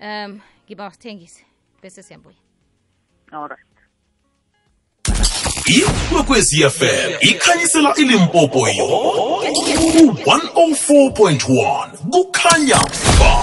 Um 0.00 0.40
ngiba 0.66 0.84
wasithengise 0.84 1.44
bese 1.82 2.02
siyabuya. 2.02 2.36
Alright 3.32 3.69
ikwekwezi 5.66 6.64
fm 6.70 7.10
ikhanyisela 7.20 7.94
ilimpopo 7.96 8.68
yonke 8.68 9.76
ku-104.1 9.76 11.88
kukhanya 12.10 12.80
ba 13.20 13.36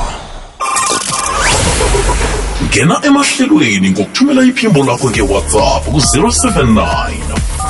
ngena 2.63 2.99
emahlelweni 3.03 3.89
ngokuthumela 3.89 4.43
iphimbo 4.43 4.84
lakho 4.84 5.10
ngewhatsapp 5.10 5.86
ku-079 5.86 7.12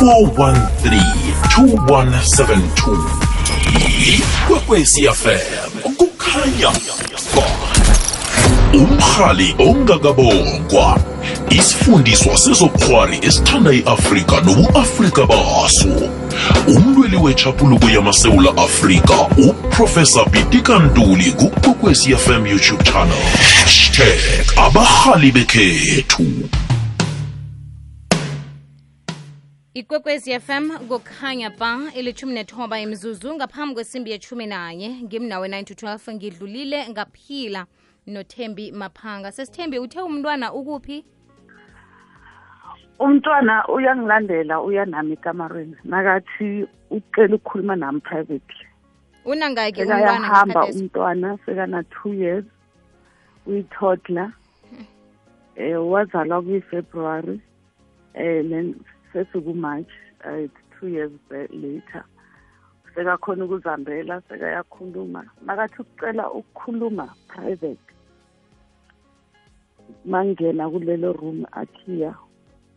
413 0.01 1.01
2172 1.57 2.97
ikwekwezi 4.13 5.07
fm 5.07 5.71
kukhanya. 5.97 6.71
Ba 8.71 8.77
umhali 8.77 9.55
ongakabongwa. 9.59 10.99
Isifundiswa 11.49 12.37
sezokhwari 12.37 13.17
esithanda 13.21 13.71
i-afrika 13.71 14.41
nobu-afrika 14.41 15.25
baso. 15.25 16.11
Umlweli 16.67 17.17
wetshapuluko 17.17 17.89
yamasewula 17.89 18.57
afrika 18.57 19.13
uprofesa 19.49 20.25
bitika 20.25 20.79
ntuli 20.79 21.31
youtube 22.47 22.83
channel. 22.83 23.23
Hashtag 23.63 24.57
abahali 24.57 25.31
bekhethu. 25.31 26.49
Ikwekwezi 29.73 30.39
fm 30.39 30.71
kukhanya 30.87 31.49
ba 31.49 31.79
ilithumi 31.95 32.33
nethoba 32.33 32.79
imzuzu 32.79 33.33
ngaphambi 33.35 33.73
kwesimbi 33.75 34.11
yethumi 34.11 34.45
nanye. 34.45 34.89
Ngimnawe 34.89 35.47
9 35.47 35.63
to 35.63 35.73
12 35.73 36.13
ngidlulile 36.13 36.89
ngaphila 36.89 37.65
nothembi 38.07 38.71
maphanga. 38.71 39.31
Sesithembi 39.31 39.79
uthe 39.79 40.01
umntwana 40.01 40.53
ukuphi? 40.53 41.05
Umntwana 42.99 43.67
uyangilandela 43.67 44.61
uya 44.61 44.85
nami 44.85 45.13
ekamareni 45.13 45.75
nakathi 45.83 46.67
ucela 46.89 47.35
ukukhuluma 47.35 47.75
nami 47.75 47.99
privately. 47.99 48.65
Unangaki 49.25 49.81
umntwana 49.81 49.99
sekayahamba 49.99 50.59
ngesikhathi 50.61 50.79
umntwana 50.79 51.37
sekana-two 51.45 52.13
years 52.13 52.45
uyithodla 53.45 54.31
um 55.57 55.91
wazalwa 55.91 56.41
kwi-february 56.41 57.39
um 58.15 58.49
then 58.49 58.75
sesikumarch 59.13 59.89
it's 60.25 60.53
two 60.79 60.87
years 60.87 61.11
ba- 61.29 61.47
later. 61.51 62.03
Sekakhona 62.95 63.45
ukuzihambela 63.45 64.21
sekayakhuluma. 64.29 65.23
Makathi 65.45 65.81
ukucela 65.81 66.31
ukukhuluma 66.31 67.13
private 67.27 67.77
mangena 70.05 70.69
kulelo 70.69 71.13
room 71.13 71.45
athiya 71.51 72.15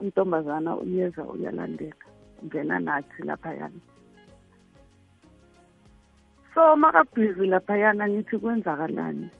untombazana 0.01 0.77
uyeza 0.77 1.25
uyalandeka 1.25 2.07
ungena 2.43 2.79
nathi 2.79 3.23
laphayana. 3.23 3.81
So 6.55 6.77
makabhizi 6.77 7.47
laphayana 7.47 8.09
ngithi 8.09 8.39
kwenzakalani? 8.39 9.31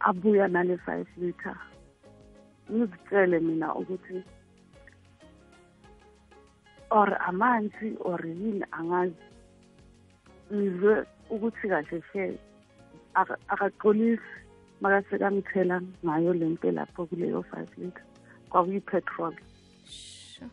Abuya 0.00 0.48
nale 0.48 0.76
five 0.78 1.08
liter. 1.16 1.56
Ngizitshele 2.70 3.40
mina 3.40 3.74
ukuthi 3.74 4.22
or 6.90 7.18
amanzi 7.28 7.96
or 8.00 8.20
yini 8.26 8.64
angazi. 8.72 9.16
Ngizwe 10.52 11.04
ukuthi 11.30 11.68
kahle 11.68 12.02
she 12.12 12.38
aka- 13.14 13.38
akaxolisi 13.48 14.22
makasekangithela 14.80 15.82
ngayo 16.04 16.34
le 16.34 16.46
nto 16.48 16.70
lapho 16.70 17.06
kuleyo 17.06 17.42
five 17.42 17.72
liter 17.78 18.04
kwakuyi-petrol. 18.50 19.34
Sure. 19.84 20.50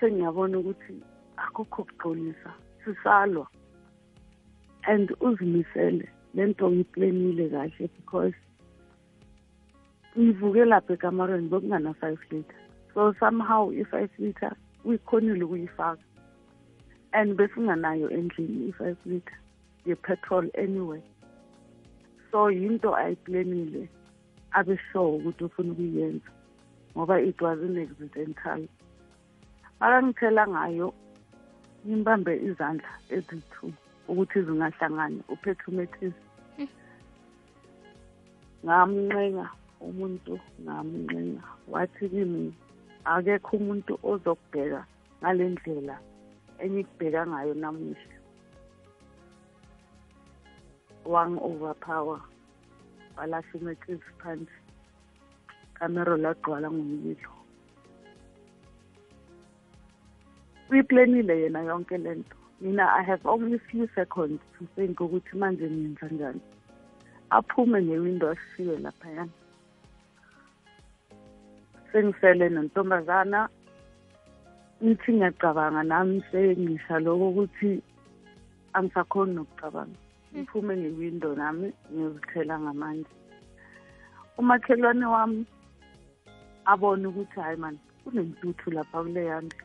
sengiyabona 0.00 0.58
ukuthi 0.58 0.94
akukho 1.36 1.84
kuxolisa 1.84 2.52
sisalwa. 2.84 3.46
And 4.82 5.10
uzimisele 5.20 6.08
le 6.34 6.46
nto 6.46 6.70
ngiyiplenile 6.70 7.48
kahle 7.48 7.90
because 7.96 8.34
ngivuke 10.18 10.64
lapha 10.64 10.92
ekamareni 10.94 11.48
bekungana-five 11.48 12.18
liter 12.30 12.60
so 12.94 13.14
somehow 13.20 13.72
i-five 13.72 14.10
liter 14.18 14.52
uyikhonile 14.84 15.44
ukuyifaka. 15.44 16.02
And 17.12 17.36
besinganayo 17.36 18.10
endlini 18.10 18.68
i-five 18.68 18.96
liter 19.06 19.38
ye-petrol 19.86 20.50
anyway. 20.54 21.02
So 22.30 22.50
yinto 22.50 22.90
ayiplenile 22.96 23.88
abe 24.52 24.78
sure 24.92 25.16
ukuthi 25.16 25.44
ufuna 25.44 25.72
ukuyenza 25.72 26.30
ngoba 26.96 27.20
it 27.20 27.40
was 27.40 27.58
in-accidental 27.66 28.60
akangithela 29.80 30.48
ngayo 30.48 30.88
ngimbambe 31.86 32.32
izandla 32.48 32.90
eziyi-two 33.14 33.72
ukuthi 34.10 34.38
zingahlangani 34.46 35.20
uphethumetis 35.32 36.14
ngamncenga 38.64 39.46
umuntu 39.80 40.34
ngamncenga. 40.62 41.42
Wathi 41.72 42.08
kimi 42.12 42.52
akekho 43.04 43.56
umuntu 43.56 43.92
ozokubheka 44.10 44.80
ngale 45.20 45.44
ndlela 45.48 45.96
engikubheka 46.62 47.20
ngayo 47.30 47.54
namuhla. 47.62 48.19
Wangi-overpower 51.04 52.20
walahla 53.16 53.54
umetis 53.54 54.00
phansi. 54.18 54.58
Kamero 55.74 56.16
lagcwala 56.16 56.70
ngomlilo. 56.70 57.30
Uyiplenile 60.70 61.40
yena 61.40 61.60
yonke 61.60 61.98
lento 61.98 62.36
mina 62.60 62.84
i 63.00 63.02
have 63.02 63.24
only 63.24 63.58
few 63.58 63.88
seconds 63.94 64.40
to 64.58 64.66
think 64.76 65.00
ukuthi 65.00 65.36
manje 65.36 65.70
ngenza 65.70 66.08
njani. 66.08 66.40
Aphume 67.30 67.82
ngewindo 67.82 68.28
ashiwe 68.30 68.78
laphayana. 68.78 69.32
Sengisele 71.92 72.48
nentombazana 72.48 73.48
ngithi 74.84 75.12
ngiyacabanga 75.12 75.82
nami 75.82 76.24
sengisha 76.30 76.98
lokho 76.98 77.28
ukuthi 77.30 77.82
angisakhoni 78.72 79.34
nokucabanga. 79.34 79.98
Ngiphume 80.32 80.76
ngewindo 80.76 81.34
nami 81.36 81.68
ngiyozithela 81.90 82.54
ngamandla. 82.60 83.10
Umakhelwane 84.38 85.06
wami 85.06 85.46
abone 86.64 87.06
ukuthi 87.08 87.40
hayi 87.40 87.56
mani 87.56 87.78
kunentuthu 88.04 88.70
lapha 88.70 89.02
kuleya 89.02 89.40
ndlu 89.40 89.64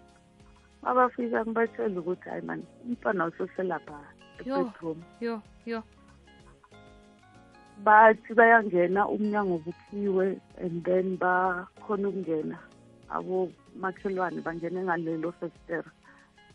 abafika 0.89 1.45
ngibatshela 1.45 1.99
ukuthi 1.99 2.30
hayi 2.30 2.41
mani 2.41 2.65
umntwana 2.84 3.25
useselapha 3.25 3.97
Yo. 4.45 4.56
ebedroom 4.60 4.99
yo 5.21 5.41
yo. 5.65 5.80
Bathi 7.86 8.34
bayangena 8.34 9.08
umnyango 9.08 9.58
bukhiwe 9.65 10.39
and 10.63 10.84
then 10.84 11.17
bakhona 11.17 12.08
ukungena. 12.10 12.58
Abomakhelwane 13.15 14.41
bangene 14.41 14.84
ngalelo 14.84 15.32
festera 15.39 15.91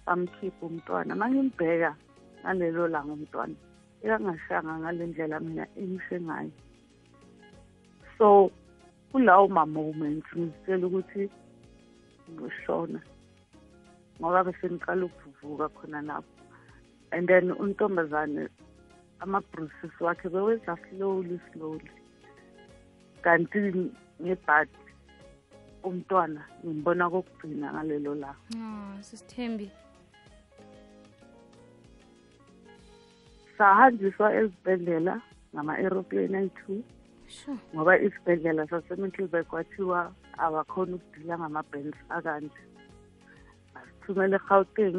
bamkhipha 0.07 0.67
umntwana. 0.67 1.15
Mangimbheka 1.15 1.97
ngalelo 2.43 2.89
langa 2.89 3.13
umntwana. 3.13 3.57
Ekangashanga 4.05 4.73
ngale 4.81 5.07
ndlela 5.07 5.41
mina 5.41 5.65
engishe 5.81 6.17
ngayo. 6.21 6.53
So 8.19 8.51
kulawo 9.13 9.49
ma-moments 9.49 10.29
ngizitshela 10.37 10.87
ukuthi 10.87 11.23
ngoshona 12.33 13.01
ngoba 14.19 14.45
bese 14.47 14.67
ngiqala 14.71 15.03
ukuvuvuka 15.05 15.67
khona 15.77 16.01
lapho. 16.09 16.35
And 17.13 17.29
then 17.29 17.51
untombazane 17.63 18.49
ama-bruises 19.21 19.95
wakhe 20.01 20.29
bewenza 20.29 20.77
slowly 20.89 21.41
slowly. 21.53 21.91
Kanti 23.23 23.59
ngebhadi 24.23 24.81
umntwana 25.85 26.43
ngimbona 26.65 27.11
kokugcina 27.13 27.73
ngalelo 27.73 28.15
langa 28.15 28.43
oh, 28.57 29.03
sisithembi. 29.03 29.71
Sahanjiswa 33.61 34.29
ezibhedlela 34.41 35.15
ngama-aeroplane 35.53 36.37
ayi-two. 36.39 36.81
Sure. 37.29 37.59
Ngoba 37.75 37.93
isibhedlela 38.07 38.67
sasemittelburg 38.71 39.47
kwathiwa 39.51 40.01
abakhona 40.45 40.97
ukudila 40.97 41.35
ngama-bands 41.39 41.99
akanje. 42.17 42.63
Basithumela 43.75 44.37
egauteng. 44.41 44.99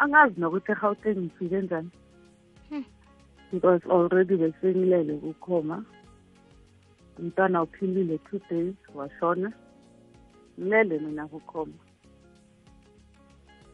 Angazi 0.00 0.40
nokuthi 0.40 0.72
egauteng 0.72 1.18
ngifike 1.20 1.60
njani. 1.60 1.90
Hmm. 2.68 2.84
because 3.52 3.82
already 3.90 4.36
besengilele 4.36 5.14
kukhoma 5.20 5.84
umntwana 7.18 7.62
uphilile 7.62 8.18
two 8.26 8.40
days 8.50 8.74
washona. 8.94 9.52
Ngilele 10.58 10.98
mina 10.98 11.28
kukhoma 11.28 11.78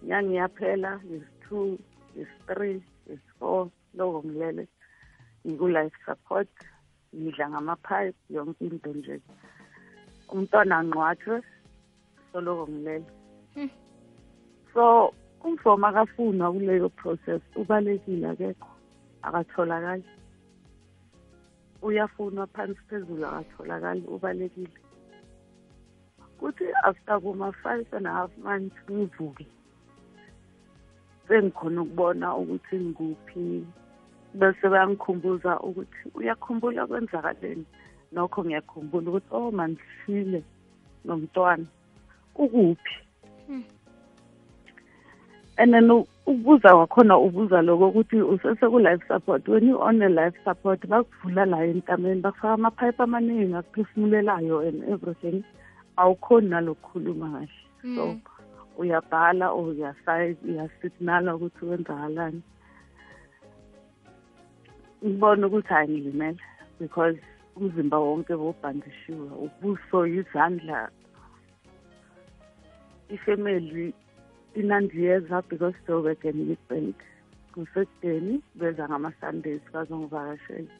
nyangiyaphela 0.02 1.00
is 1.14 1.22
two 1.48 1.78
is 2.16 2.28
three 2.46 2.82
is 3.06 3.20
four 3.38 3.70
loko 3.96 4.22
ngilele 4.26 4.68
ngiku-life 5.46 5.96
support 6.06 6.48
ngidla 7.14 7.48
ngama-pipe 7.50 8.18
yonke 8.30 8.64
into 8.64 8.92
nje. 8.94 9.20
Umntwana 10.28 10.78
angqwathwe 10.78 11.42
soloko 12.32 12.66
ngilele 12.72 13.04
Hmm. 13.54 13.70
so 14.74 15.12
umfomo 15.44 15.86
akafunwa 15.86 16.52
kuleyo 16.52 16.88
process 16.88 17.42
ubalekile 17.56 18.28
akekho 18.28 18.70
akatholakali. 19.22 20.04
Uyafunwa 21.82 22.46
phansi 22.46 22.80
phezulu 22.88 23.26
akatholakali 23.26 24.02
ubalekile. 24.06 24.78
Kuthi 26.38 26.64
after 26.84 27.20
kuma-five 27.20 27.86
and 27.92 28.06
a 28.06 28.10
half 28.12 28.30
months 28.38 28.76
ngivuke. 28.90 29.46
Sengikhona 31.30 31.82
ukubona 31.82 32.26
ukuthi 32.36 32.76
ngikuphi 32.76 33.64
bese 34.34 34.68
bayangikhumbuza 34.68 35.60
ukuthi 35.60 36.02
uyakhumbula 36.14 36.86
kwenzakaleni. 36.86 37.64
Nokho 38.12 38.44
ngiyakhumbula 38.44 39.06
ukuthi 39.10 39.30
oh 39.30 39.50
mandisile 39.50 40.42
nomntwana. 41.04 41.66
Ukuphi? 42.34 42.94
Hmm. 43.46 43.64
and 45.58 45.74
then 45.74 45.90
ukubuza 45.90 46.74
kwakhona 46.74 47.18
ubuza 47.18 47.62
lokho 47.62 47.88
ukuthi 47.88 48.16
usese-ku-life 48.16 49.02
support. 49.06 49.46
When 49.48 49.68
you 49.68 49.80
on 49.80 50.02
a 50.02 50.08
life 50.08 50.34
support 50.44 50.80
bakuvula 50.88 51.46
la 51.46 51.64
entameni 51.64 52.20
bakufaka 52.20 52.54
amaphayiphi 52.54 53.02
amaningi 53.02 53.54
akuphefumulelayo 53.54 54.66
and 54.68 54.82
everything. 54.88 55.44
Awukhoni 55.96 56.48
nalokukhuluma 56.48 57.30
kahle. 57.30 57.48
So 57.94 58.06
Mm. 58.06 58.20
Uyabhala 58.80 59.46
or 59.58 59.66
uyasignala 60.48 61.30
ukuthi 61.36 61.62
wenzakalani 61.68 62.42
ngibona 65.04 65.46
ukuthi 65.46 65.72
hayi 65.74 65.88
ngilimele 65.90 66.42
because 66.80 67.18
umzimba 67.56 67.98
wonke 67.98 68.32
bowubhandishiwe 68.40 69.28
ubuso 69.44 69.98
izandla 70.18 70.78
ifamily 73.14 73.94
inandiyeza 74.54 75.42
because 75.48 75.74
Joburg 75.86 76.24
and 76.24 76.48
Witbank 76.48 76.96
kusekudeni 77.52 78.42
beza 78.54 78.88
ngama-sundays 78.88 79.62
bazongivakashela. 79.72 80.72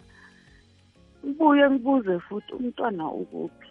Ngibuye 1.24 1.70
ngibuze 1.70 2.18
futhi 2.26 2.52
umntwana 2.52 3.04
ukuphi? 3.22 3.68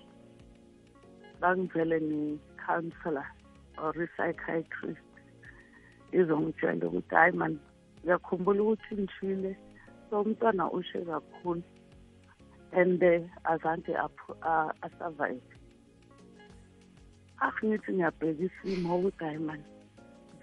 Bangivele 1.41 1.99
ne-counselor. 1.99 3.27
Or 3.83 3.93
i-psychiatrist 4.03 5.09
izongitshela 6.11 6.87
ukuthi 6.87 7.15
hayi 7.15 7.31
mani 7.39 7.59
ngiyakhumbula 8.03 8.61
ukuthi 8.63 8.95
ngishile 8.95 9.51
so 10.09 10.21
umntwana 10.21 10.71
ushe 10.71 10.99
kakhulu. 11.05 11.63
And 12.71 13.01
azange 13.43 13.93
asurvive 14.85 15.41
ah 17.41 17.55
ngithi 17.63 17.91
ngiyabheka 17.93 18.43
isimo 18.47 18.95
ukuthi 18.97 19.23
hayi 19.25 19.37
mani 19.37 19.65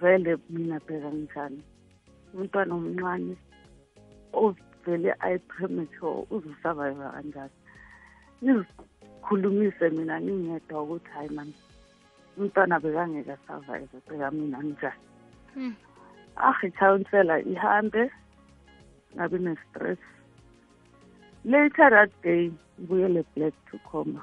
vele 0.00 0.36
mina 0.50 0.78
bheka 0.86 1.10
njani? 1.10 1.62
Umntwana 2.34 2.74
omncane 2.74 3.36
ovele 4.32 5.10
ayi-premature 5.24 6.26
uzosurvive 6.34 7.04
kanjani? 7.14 7.56
Ngizikhulumise 8.42 9.90
mina 9.90 10.20
ngingedwa 10.20 10.82
ukuthi 10.82 11.10
hayi 11.14 11.30
mani 11.30 11.54
umntwana 12.36 12.80
bekangeke 12.80 13.32
asurvive 13.32 13.96
bheka 14.06 14.30
mina 14.30 14.58
njani. 14.62 15.04
Hmm. 15.54 15.74
ah 16.36 16.58
i-counsela 16.62 17.40
ihambe 17.52 18.10
ngabe 19.14 19.38
ne-stress. 19.38 19.98
Later 21.44 21.90
that 21.90 22.10
day 22.22 22.52
ngibuyele 22.78 23.24
black 23.34 23.54
to 23.70 23.78
coma. 23.88 24.22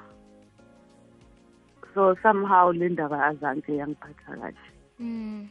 So 1.94 2.14
somehow 2.22 2.72
le 2.72 2.88
ndaba 2.88 3.18
azange 3.28 3.72
yangiphatha 3.80 4.32
kahle. 4.40 4.64
Mm. 5.00 5.48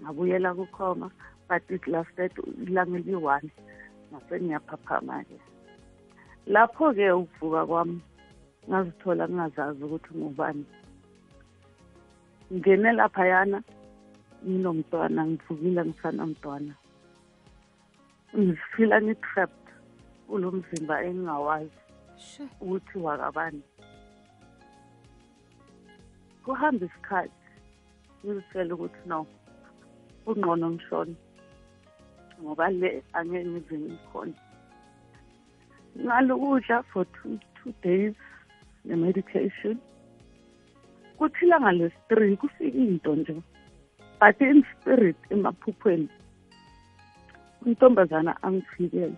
ngabuyela 0.00 0.54
kukhoma 0.54 1.10
but 1.48 1.62
it 1.70 1.86
lasted 1.86 2.32
ilanga 2.66 2.98
eliyi-one 2.98 3.50
ngase 4.10 4.34
ngiyaphaphama-ke 4.40 5.38
lapho-ke 6.46 7.10
ukuvuka 7.10 7.66
kwami 7.66 7.98
ngazithola 8.68 9.24
ngingazazi 9.28 9.84
ukuthi 9.84 10.10
ngubani. 10.18 10.64
Ngene 12.54 12.92
laphayana 12.98 13.58
nginomntwana 14.46 15.20
ngivukile 15.26 15.82
ngisanamntwana 15.84 16.74
ngifila 18.38 18.96
ngi-trapped 19.02 19.66
kulo 20.26 20.48
mzimba 20.56 20.94
engingawazi 21.06 21.80
ukuthi 22.62 22.96
wakabani. 23.04 23.62
Kuhamba 26.44 26.86
isikhathi 26.86 27.46
ngizitshela 28.22 28.72
ukuthi 28.74 29.02
no 29.10 29.18
kungqono 30.24 30.66
ngishona 30.70 31.16
ngoba 32.40 32.66
le 32.80 32.88
angeke 33.16 33.48
ngize 33.50 33.76
ngikhona 33.78 34.38
ngalokudla 36.04 36.76
for 36.90 37.04
two, 37.14 37.38
two 37.56 37.72
days 37.82 38.14
ne-medication 38.84 39.76
kuthi 41.18 41.44
ilanga 41.44 41.72
lesi-three 41.72 42.36
kufika 42.36 42.78
into 42.78 43.14
nje. 43.16 43.42
But 44.20 44.40
in 44.40 44.64
spirit 44.72 45.16
emaphuphweni 45.30 46.08
untombazana 47.66 48.42
angifikele. 48.42 49.16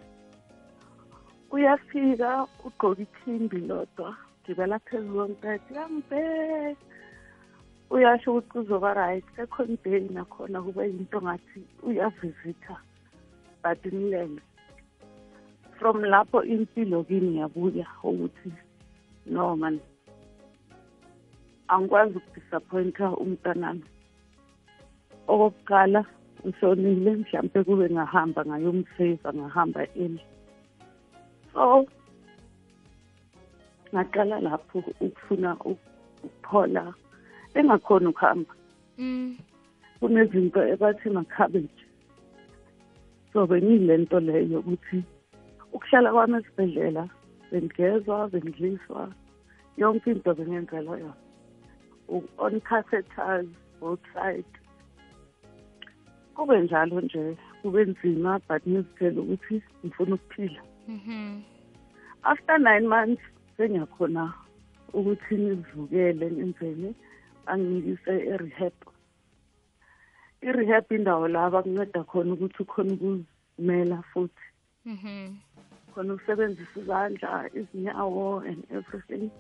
Uyafika 1.51 2.47
ugqoka 2.65 3.03
ikhimbi 3.03 3.59
lodwa 3.69 4.17
gibela 4.45 4.79
phezulu 4.79 5.19
kombhede 5.19 5.75
yangibhe 5.75 6.77
uyasho 7.91 8.31
ukuthi 8.31 8.49
kuzoba 8.53 8.95
right 8.95 9.25
second 9.37 9.79
day 9.85 10.09
nakhona 10.09 10.63
kube 10.63 10.87
yinto 10.87 11.23
ngathi 11.23 11.61
uyavisitha 11.83 12.77
but 13.63 13.81
ngilele 13.87 14.41
from 15.79 16.05
lapho 16.05 16.45
impilo 16.45 17.05
kini 17.05 17.39
yabuya 17.39 17.87
ukuthi 18.03 18.53
no 19.27 19.57
man. 19.57 19.81
Angikwazi 21.69 22.15
ukudisappointa 22.19 23.07
umntanami. 23.23 23.87
Okokuqala 25.29 26.05
ushonile 26.45 27.11
mhlampe 27.21 27.65
kube 27.65 27.87
ngahamba 27.91 28.41
ngayomseva 28.49 29.31
ngahamba 29.39 29.83
eli 30.05 30.23
so 31.53 31.87
ngaqala 33.93 34.37
lapho 34.41 34.79
ukufuna 35.01 35.51
ukuphola 35.71 36.95
engakhona 37.59 38.09
ukuhamba. 38.11 38.55
Mm. 38.99 39.37
kunezinto 40.01 40.61
ebathi 40.73 41.11
makhabage 41.11 41.83
so 43.33 43.47
bengiyile 43.47 43.95
nto 43.99 44.19
leyo 44.21 44.59
ukuthi 44.61 44.99
ukuhlala 45.75 46.13
kwami 46.15 46.37
esibhedlela 46.39 47.05
bengigezwa 47.51 48.29
bengidliswa 48.33 49.01
yonke 49.77 50.11
into 50.11 50.35
bengenzelwa 50.35 50.95
yona. 51.03 51.15
U- 51.15 51.28
on 52.39 52.61
catheters 52.61 53.47
both 53.81 54.01
side 54.15 54.53
kube 56.35 56.61
njalo 56.61 57.01
nje 57.01 57.37
kube 57.63 57.85
nzima 57.85 58.41
but 58.49 58.63
ngizitshela 58.67 59.21
ukuthi 59.21 59.63
ngifuna 59.85 60.15
ukuphila. 60.15 60.63
Mhm. 60.89 61.43
after 62.23 62.59
nine 62.59 62.89
months 62.89 63.23
sengiyakhona 63.57 64.33
ukuthi 64.93 65.35
ngivukele 65.39 66.27
ngenzele 66.31 66.95
banginikise 67.47 68.15
e-rehab. 68.33 68.73
I-rehab 70.43 70.93
indawo 70.93 71.29
la 71.29 71.51
bakunceda 71.51 72.05
khona 72.05 72.33
ukuthi 72.33 72.63
ukhona 72.63 72.93
ukuzimela 72.95 74.03
futhi. 74.11 74.47
Mhm. 74.87 75.37
khona 75.93 76.15
ukusebenzisa 76.15 76.81
izandla 76.81 77.51
izinyawo 77.59 78.41
and 78.49 78.65
everything. 78.71 79.31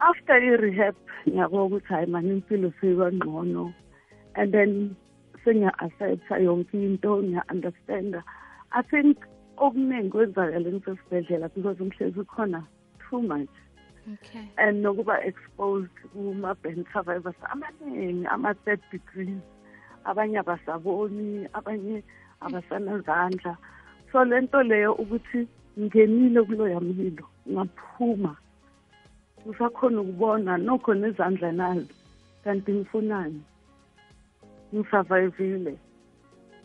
After 0.00 0.36
i-rehab 0.36 0.94
ngiyabona 1.28 1.64
ukuthi 1.64 1.86
hayi 1.86 2.06
mani 2.06 2.30
impilo 2.30 2.72
seyiba 2.80 3.12
ngcono 3.12 3.72
and 4.34 4.52
then 4.52 4.96
sengiya-accepta 5.44 6.38
yonke 6.40 6.74
into 6.74 7.22
ngiya-understanda. 7.22 8.22
I 8.72 8.82
think 8.82 9.18
okuningi 9.56 10.10
kwenzakala 10.10 10.70
ngisesibhedlela 10.70 11.48
because 11.54 11.78
ngihlezi 11.78 12.24
khona 12.24 12.66
too 13.08 13.22
much. 13.22 13.54
Okay. 14.12 14.44
and 14.58 14.84
nokuba 14.84 15.16
exposed 15.24 15.88
kuma-band 16.12 16.84
survivors 16.92 17.40
amaningi 17.52 18.26
ama-third 18.26 18.80
degrees. 18.90 19.40
Abanye 20.04 20.38
abasaboni 20.42 21.48
abanye 21.54 22.02
abasanazandla. 22.42 23.56
So 24.12 24.24
le 24.24 24.40
nto 24.40 24.62
leyo 24.62 24.92
ukuthi 24.94 25.48
ngingenile 25.78 26.42
kuloya 26.42 26.80
mlilo 26.80 27.26
ngaphuma 27.48 28.36
ngisakhona 29.46 30.00
ukubona 30.00 30.56
nokho 30.56 30.94
nezandla 30.94 31.52
nazi 31.52 31.94
kanti 32.44 32.72
ngifunani? 32.72 33.40
Ngisurvivile 34.72 35.78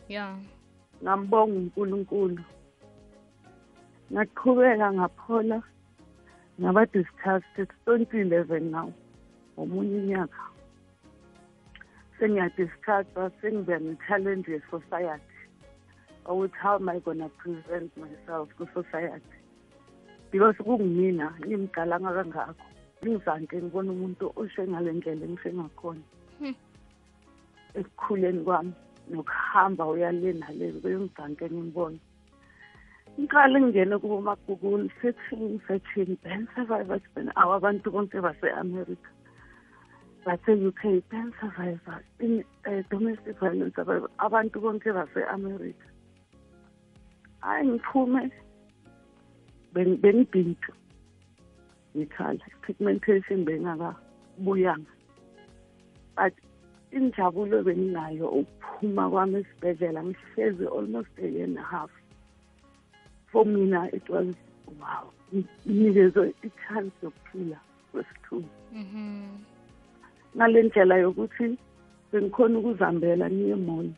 Yeah. 0.09 0.35
ngambonga 1.03 1.55
uNkulunkulu. 1.59 2.43
Ngaqhubeka 4.11 4.87
ngaphola 4.93 5.61
ngaba 6.59 6.85
discharged 6.85 7.69
2011 7.85 8.71
now 8.71 8.89
omunye 9.57 9.95
unyaka. 10.01 10.41
Sengiya-discharge 12.17 13.21
sengibe 13.41 13.75
ne-challenge 13.79 14.51
ye-society 14.51 15.39
ukuthi 16.25 16.57
how 16.61 16.75
am 16.75 16.89
I 16.89 16.99
gonna 16.99 17.29
present 17.29 17.91
myself 17.97 18.49
ku-society? 18.57 19.38
Because 20.31 20.57
kungimina 20.65 21.27
ngimqalanga 21.45 22.11
kangakho 22.17 22.65
ngizanke 23.03 23.55
ngibona 23.57 23.91
umuntu 23.91 24.25
oshe 24.41 24.61
ngale 24.67 24.91
ndlela 24.93 25.25
engishe 25.25 25.49
ngakhona 25.53 26.05
Hmm. 26.39 26.55
ekukhuleni 27.79 28.43
kwami 28.45 28.73
nokuhamba 29.11 29.83
uyale 29.91 30.33
nale 30.39 30.71
bengizanke 30.83 31.45
ngimbone 31.51 31.99
ngiqale 33.19 33.57
ngingene 33.59 33.95
kubomagugule 34.01 34.87
searching 35.01 35.59
searching 35.67 36.15
ben 36.23 36.47
survivors 36.55 37.03
ben 37.13 37.27
awu 37.35 37.51
abantu 37.59 37.91
bonke 37.91 38.17
base-america 38.23 39.09
base-uk 40.25 40.81
ben 41.11 41.33
survivor 41.39 41.99
in 42.19 42.43
uh, 42.67 42.81
domestic 42.89 43.39
violence 43.39 43.75
survivor 43.75 44.09
abantu 44.19 44.59
bonke 44.61 44.89
base-america. 44.93 45.87
Hayi 47.41 47.67
ngiphume 47.67 48.31
beng- 49.73 49.99
bengibhinqa 50.01 50.73
ngikhala 51.95 52.45
pigmentation 52.61 53.45
bengakabuyanga 53.45 54.91
but 56.15 56.33
injabulo 56.91 57.63
benginayo 57.63 58.27
ukuphuma 58.39 59.09
kwami 59.09 59.37
esibhedlela 59.39 60.03
ngihlezi 60.03 60.65
almost 60.67 61.09
a 61.23 61.27
year 61.27 61.43
and 61.45 61.57
a 61.57 61.63
half. 61.63 61.91
For 63.31 63.45
mina 63.45 63.89
it 63.93 64.09
was 64.09 64.27
wow 64.79 65.05
nginikezwe 65.33 66.33
i-chance 66.43 66.95
yokuphila 67.03 67.59
kwesithunzi. 67.91 68.49
Mhm. 68.73 69.37
ngale 70.35 70.63
ndlela 70.63 70.95
yokuthi 70.97 71.57
bengikhona 72.11 72.59
ukuzihambela 72.59 73.29
ngiye 73.29 73.53
emall. 73.53 73.89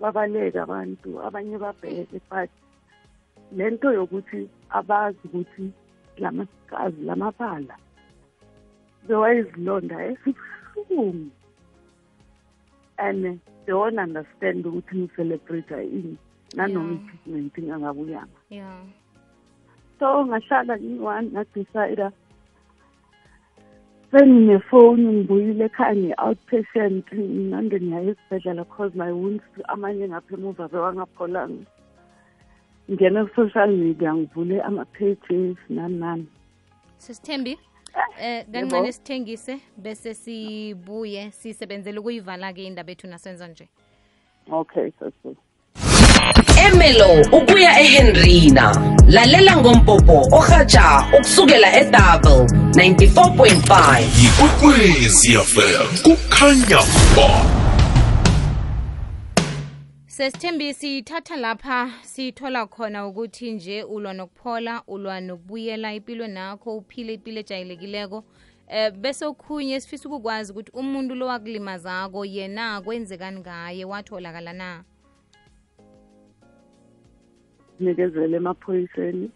Babaleka 0.00 0.62
abantu 0.62 1.22
abanye 1.22 1.58
babheke 1.58 2.20
but 2.30 2.50
le 3.56 3.70
nto 3.70 3.92
yokuthi 3.92 4.48
abazi 4.70 5.18
ukuthi 5.24 5.70
lamakazi 6.18 7.00
lamabala 7.04 7.76
bewayizilonda 9.08 9.96
esibuhlungu 10.10 11.30
and 12.98 13.40
they 13.66 13.74
won't 13.74 13.98
understand 13.98 14.66
ukuthi 14.66 14.96
ngicelebrate 14.98 15.84
ini 15.84 16.16
nanoma 16.56 16.92
Yeah. 16.92 17.00
i-treatment 17.02 17.58
ingangabuyanga 17.58 18.38
Yeah. 18.50 18.80
so 19.98 20.26
ngahlala 20.26 20.74
ngiyi-one 20.78 21.28
ngadecide 21.32 22.08
senginefoni 24.12 25.08
ngibuyile 25.12 25.64
ekhaya 25.64 25.94
ngi-outpatient 25.96 27.06
nande 27.50 27.76
ngiyaye 27.80 28.10
esibhedlela 28.12 28.64
cause 28.64 28.94
my 28.94 29.12
wounds 29.12 29.44
amanye 29.72 30.08
ngapha 30.08 30.34
emuva 30.36 30.68
bewangapholanga 30.68 31.64
ngingena 32.90 33.24
ku-social 33.24 33.70
media 33.70 34.14
ngivule 34.14 34.60
ama-pages 34.62 35.56
nani 35.68 35.96
nani 35.98 36.26
Sisithembi 36.98 37.58
eh 38.20 38.38
yebo. 38.38 38.52
kancane 38.52 38.92
sithengise 38.92 39.58
bese 39.76 40.14
sibuye 40.14 41.30
sisebenzele 41.30 41.98
ukuyivala 41.98 42.52
ke 42.52 42.64
indaba 42.64 42.92
ethu 42.92 43.06
nasenza 43.06 43.48
nje. 43.48 43.68
okay 44.50 44.90
emelo 46.66 47.22
ukuya 47.32 47.80
ehenrina 47.80 48.76
lalela 49.08 49.56
ngompopo 49.56 50.28
ohaja 50.36 51.04
ukusukela 51.18 51.76
edouble 51.80 52.46
94.5 52.70 54.02
yikwekwezi 54.22 55.34
yafela 55.34 55.84
kukhanya 56.02 56.80
ba 57.16 57.51
Sesithembi 60.12 60.74
siyithatha 60.74 61.36
lapha. 61.36 61.90
Sithola 62.02 62.66
khona 62.66 63.06
ukuthi 63.06 63.52
nje 63.52 63.82
ulwa 63.84 64.12
nokuphola 64.12 64.82
ulwa 64.86 65.20
nokubuyela 65.20 65.94
impilweni 65.94 66.34
nakho 66.34 66.76
uphile 66.76 67.14
impilo 67.14 67.40
ejayelekileko. 67.40 68.24
Eh 68.68 68.92
bese 68.92 69.24
okhunye 69.24 69.80
sifisa 69.80 70.08
ukukwazi 70.08 70.52
ukuthi 70.52 70.70
umuntu 70.74 71.14
lo 71.14 71.26
wakulimazako 71.26 72.24
yena 72.24 72.80
kwenzekani 72.84 73.40
ngaye? 73.40 73.84
Watholakala 73.84 74.52
na? 74.52 74.84
Nikezele 77.80 78.36
emaphoyiseni 78.36 79.30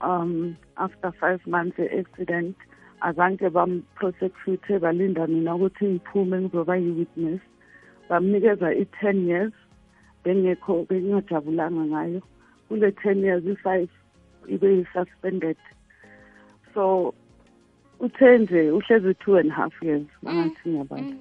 um 0.00 0.56
after 0.76 1.12
five 1.20 1.46
months 1.46 1.78
e-accident 1.78 2.56
azange 3.00 3.50
bamprosecute 3.50 4.78
balinda 4.78 5.26
mina 5.26 5.54
ukuthi 5.54 5.84
ngiphume 5.84 6.40
ngizoba 6.40 6.76
yi-witness. 6.76 7.40
Bamnikeza 8.08 8.74
i-ten 8.74 9.28
years 9.28 9.52
bengekho 10.26 10.82
bengingajabulanga 10.90 11.84
ngayo. 11.86 12.20
Kule 12.68 12.90
ten 12.98 13.22
years 13.22 13.46
i-five 13.46 13.90
ibe 14.48 14.68
yi-suspended 14.76 15.56
so 16.74 17.14
uthe 18.00 18.38
nje 18.38 18.70
uhlezi 18.70 19.14
two 19.14 19.36
and 19.36 19.52
half 19.52 19.82
years 19.82 20.06
mangathi 20.22 20.68
ngiyabala 20.68 21.14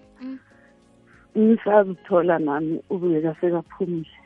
ngisazithola 1.38 2.40
nami 2.40 2.82
ubuyeka 2.90 3.36
sekaphumile 3.42 4.18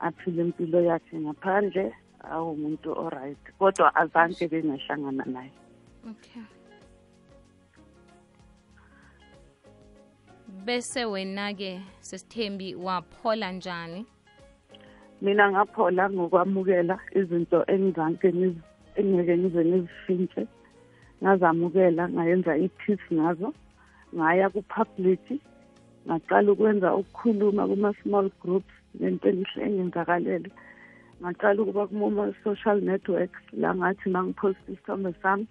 aphile 0.00 0.42
impilo 0.42 0.80
yakhe 0.80 1.16
ngaphandle 1.20 1.92
awumuntu 2.30 2.88
oright 3.04 3.42
kodwa 3.58 3.94
azange 3.96 4.48
bengahlangana 4.48 5.24
naye. 5.24 5.52
Okay 6.10 6.57
bese 10.68 11.04
wena 11.04 11.54
ke 11.54 11.80
sesithembi 12.00 12.74
waphola 12.74 13.52
njani? 13.52 14.04
Mina 15.22 15.50
ngaphola 15.50 16.10
ngokwamukela 16.10 16.98
izinto 17.16 17.64
engizange 17.72 18.28
ngiz- 18.38 18.64
engeke 18.96 19.38
ngize 19.38 19.64
ngizishintshe 19.64 20.42
ngazamukela 21.22 22.08
ngayenza 22.08 22.52
i-peace 22.56 23.08
ngazo 23.12 23.48
ngaya 24.14 24.50
ku-public 24.52 25.24
ngaqala 26.06 26.52
ukwenza 26.52 26.94
ukukhuluma 27.00 27.62
kuma-small 27.70 28.28
groups 28.42 28.74
nento 29.00 29.28
engihle 29.28 29.64
engenzakalele 29.66 30.50
ngaqala 31.20 31.62
ukuba 31.62 31.86
kuma-social 31.86 32.78
networks 32.84 33.40
la 33.52 33.72
ngathi 33.74 34.06
mangiphosta 34.12 34.68
isithombe 34.72 35.12
sami 35.22 35.46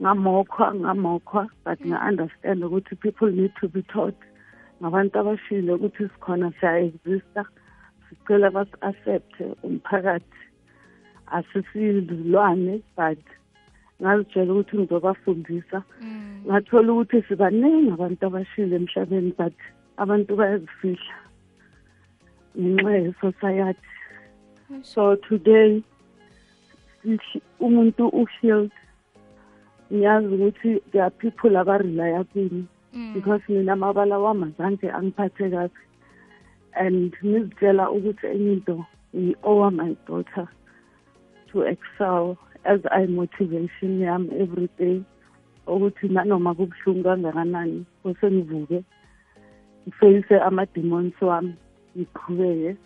ngamokhwa 0.00 0.74
ngamokhwa 0.74 1.42
but 1.64 1.80
nga-understand 1.80 2.60
ukuthi 2.64 2.94
people 3.00 3.30
need 3.32 3.52
to 3.60 3.68
be 3.68 3.82
taught. 3.82 4.20
Ngabantu 4.80 5.14
abashile 5.20 5.70
ukuthi 5.72 6.08
sikhona 6.12 6.48
siya-exista 6.58 7.42
sicela 8.06 8.50
basi-accepte 8.50 9.44
umphakathi. 9.62 10.40
Asisilwane 11.36 12.82
but 12.96 13.22
ngazitshela 14.00 14.52
ukuthi 14.52 14.74
ngizobafundisa. 14.76 15.78
Ngathola 16.46 16.88
ukuthi 16.92 17.22
sibaningi 17.28 17.90
abantu 17.92 18.22
abashile 18.26 18.74
emhlabeni 18.80 19.32
but 19.38 19.56
abantu 20.02 20.30
bayazifihla 20.40 21.16
ngenxa 22.58 22.92
ye-society. 23.04 23.90
So 24.82 25.16
today 25.28 25.82
umuntu 27.60 28.02
u-healed. 28.20 28.72
Ngiyazi 29.92 30.28
ukuthi 30.34 30.70
there 30.90 31.04
are 31.04 31.10
people 31.10 31.54
abarelaya 31.56 32.24
kimi 32.32 32.64
because 33.14 33.40
mina 33.48 33.72
amabala 33.72 34.18
wami 34.18 34.52
azange 34.54 34.90
angiphathe 34.90 35.50
kahle. 35.50 35.70
And 36.74 37.12
ngizitshela 37.22 37.90
ukuthi 37.90 38.26
enye 38.26 38.52
into 38.52 38.84
ngi-owe 39.14 39.70
my 39.74 39.96
daughter 40.06 40.48
to 41.52 41.62
excel 41.62 42.36
as 42.64 42.80
i 42.92 43.06
motivation 43.06 44.00
yami 44.00 44.40
every 44.40 44.68
day. 44.78 45.02
Ukuthi 45.66 46.08
nanoma 46.08 46.54
kubuhlungu 46.54 47.02
kangakanani 47.04 47.84
kose 48.02 48.30
ngivuke 48.30 48.84
ngifeyise 49.86 50.40
ama-demons 50.40 51.14
wami 51.20 51.54
ngiqhubeke. 51.96 52.76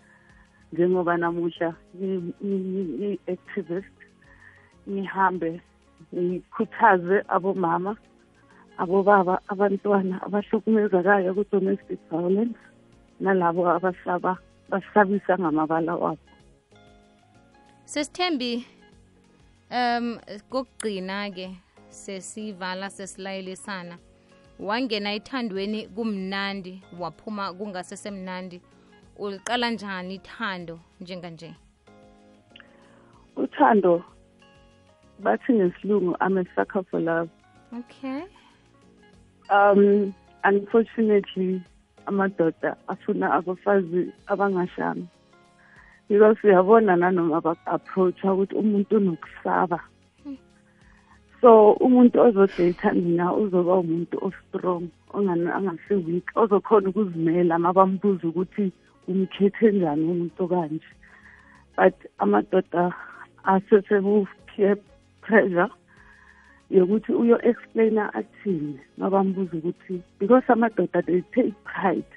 Njengoba 0.73 1.17
namuhla 1.17 1.75
ngi- 1.97 2.33
ngi- 2.43 2.89
ngi-activist 2.99 3.97
ngihambe 4.89 5.61
ngikhuthaze 6.15 7.21
abomama. 7.27 7.95
Abobaba 8.77 9.39
abantwana 9.47 10.15
abahlukumezekayo 10.25 11.33
ku-domestic 11.33 11.99
violence 12.09 12.59
nalabo 13.19 13.69
abasaba 13.69 14.37
basabisa 14.69 15.37
ngamabala 15.39 15.95
wabo. 15.95 16.25
Sesithembi 17.85 18.65
um 19.71 20.19
kokugcina 20.49 21.29
ke 21.31 21.47
sesivala 21.89 22.89
sesilayelisana 22.89 23.97
wangena 24.59 25.13
ethandweni 25.13 25.87
kumnandi 25.87 26.83
waphuma 26.99 27.53
kungasesemnandi 27.53 28.61
uliqala 29.17 29.69
njani 29.69 30.15
ithando 30.15 30.79
njenganje? 31.01 31.55
Uthando 33.35 34.03
bathi 35.19 35.53
ngesilungu 35.53 36.15
I'm 36.21 36.37
a 36.37 36.43
sucker 36.55 36.83
for 36.89 36.99
love. 36.99 37.29
Okay. 37.73 38.23
Um 39.49 40.13
unfortunately 40.43 41.61
amadoda 42.07 42.75
afuna 42.87 43.33
abafazi 43.33 44.11
abangashami. 44.27 45.07
Because 46.07 46.37
uyabona 46.43 46.95
nanoma 46.95 47.41
bak-approacha 47.41 48.33
ukuthi 48.33 48.55
umuntu 48.55 48.97
unokusaba. 48.97 49.79
So 51.41 51.73
umuntu 51.73 52.19
ozodata 52.19 52.93
mina 52.93 53.33
uzoba 53.33 53.81
umuntu 53.81 54.17
ostrong 54.21 54.89
ongani- 55.13 55.51
angasi-weak 55.57 56.25
ozokhona 56.35 56.89
ukuzimela 56.89 57.59
ma 57.59 57.73
bambuza 57.73 58.27
ukuthi 58.27 58.71
umkhethe 59.07 59.71
njani 59.71 60.03
umuntu 60.03 60.43
okanje 60.43 60.89
but 61.75 61.95
amadoda 62.19 62.93
aseseku-peer 63.43 64.77
pressure. 65.21 65.69
Yokuthi 66.69 67.11
uyo-explaina 67.11 68.13
athini 68.13 68.79
mabambuza 68.97 69.57
ukuthi 69.57 70.01
because 70.19 70.43
amadoda 70.47 71.01
they 71.01 71.21
take 71.21 71.53
pride 71.63 72.11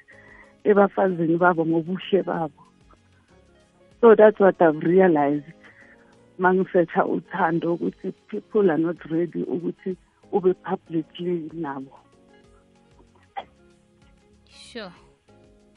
ebafazini 0.63 1.37
babo 1.37 1.65
ngobuhle 1.65 2.23
babo. 2.23 2.63
So 4.01 4.15
that's 4.15 4.39
what 4.39 4.61
i've 4.61 4.83
realized. 4.83 5.53
Mangisetha 6.39 7.05
uthando 7.05 7.73
ukuthi 7.73 8.13
people 8.27 8.71
are 8.71 8.77
not 8.77 8.97
ready 9.11 9.43
ukuthi 9.43 9.97
ube 10.31 10.53
publicly 10.53 11.49
nabo. 11.53 11.99
Sure. 14.49 14.93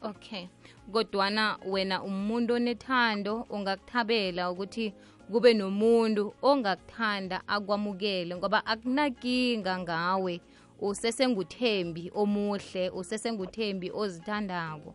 Okay. 0.03 0.49
Kodwana 0.93 1.59
wena 1.67 2.03
umuntu 2.03 2.55
onethando 2.55 3.47
ungakuthabela 3.51 4.51
ukuthi 4.51 4.93
kube 5.33 5.55
nomuntu 5.55 6.35
ongakuthanda 6.43 7.41
akwamukele 7.55 8.37
ngoba 8.37 8.67
akunakinga 8.67 9.79
ngawe. 9.79 10.41
Usesenguthembi 10.81 12.11
omuhle 12.15 12.91
usesenguthembi 12.91 13.89
ozithandako. 13.95 14.91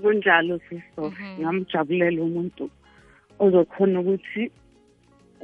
Kunjalo 0.00 0.60
siso 0.68 1.12
ngamjabulela 1.40 2.22
umuntu 2.22 2.70
ozokhona 3.38 4.00
ukuthi 4.00 4.50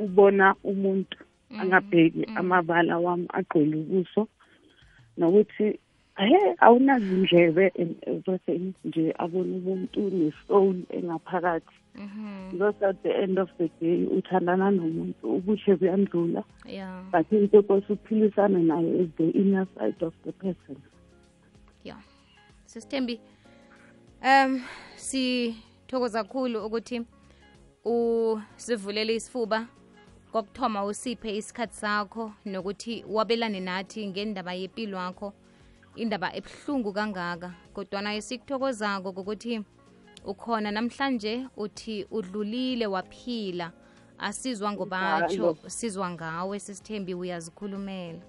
ubona 0.04 0.54
umuntu 0.64 1.18
angabheki 1.60 2.24
amabala 2.40 2.98
wami 2.98 3.26
agqwele 3.38 3.76
ubuso 3.76 4.22
nokuthi 5.18 5.78
he 6.18 6.54
awunazindlebe 6.58 7.72
everything 8.06 8.74
nje 8.84 9.14
abona 9.18 9.56
umuntu 9.56 10.10
ne-soul 10.10 10.76
engaphakathi. 10.90 11.76
Because 12.52 12.82
at 12.82 13.02
the 13.02 13.22
end 13.22 13.38
of 13.38 13.48
the 13.58 13.68
day 13.80 14.06
uthandana 14.06 14.70
nomuntu 14.70 15.36
ubuhle 15.36 15.76
buyandlula. 15.76 16.44
Ya 16.66 17.02
but 17.12 17.32
into 17.32 17.62
kose 17.62 17.92
uphilisane 17.92 18.62
naye 18.62 19.02
is 19.02 19.10
the 19.16 19.30
inner 19.30 19.66
side 19.78 20.02
of 20.02 20.14
the 20.24 20.32
person. 20.32 20.76
Ya 21.84 21.96
sisithembi 22.66 23.20
um 24.22 24.62
sithokoza 24.96 26.24
kakhulu 26.24 26.66
ukuthi 26.66 27.02
usivulele 27.84 29.14
isifuba 29.14 29.66
kokuthoma 30.32 30.84
usiphe 30.84 31.36
isikhathi 31.36 31.74
sakho 31.74 32.32
nokuthi 32.44 33.04
wabelane 33.08 33.60
nathi 33.60 34.06
ngendaba 34.06 34.54
yempilo 34.54 34.98
yakho 34.98 35.32
indaba 35.96 36.28
ebuhlungu 36.38 36.92
kangaka 36.92 37.48
kodwana 37.74 38.14
esikuthokozako 38.18 39.08
kokuthi 39.16 39.54
ukhona 40.26 40.70
namhlanje 40.70 41.46
uthi 41.56 42.06
udlulile 42.10 42.86
waphila. 42.86 43.72
Asizwa 44.18 44.72
ngobatsho 44.72 45.56
sizwa 45.66 46.10
ngawe 46.10 46.58
sisithembi 46.58 47.14
uyazikhulumela. 47.14 48.22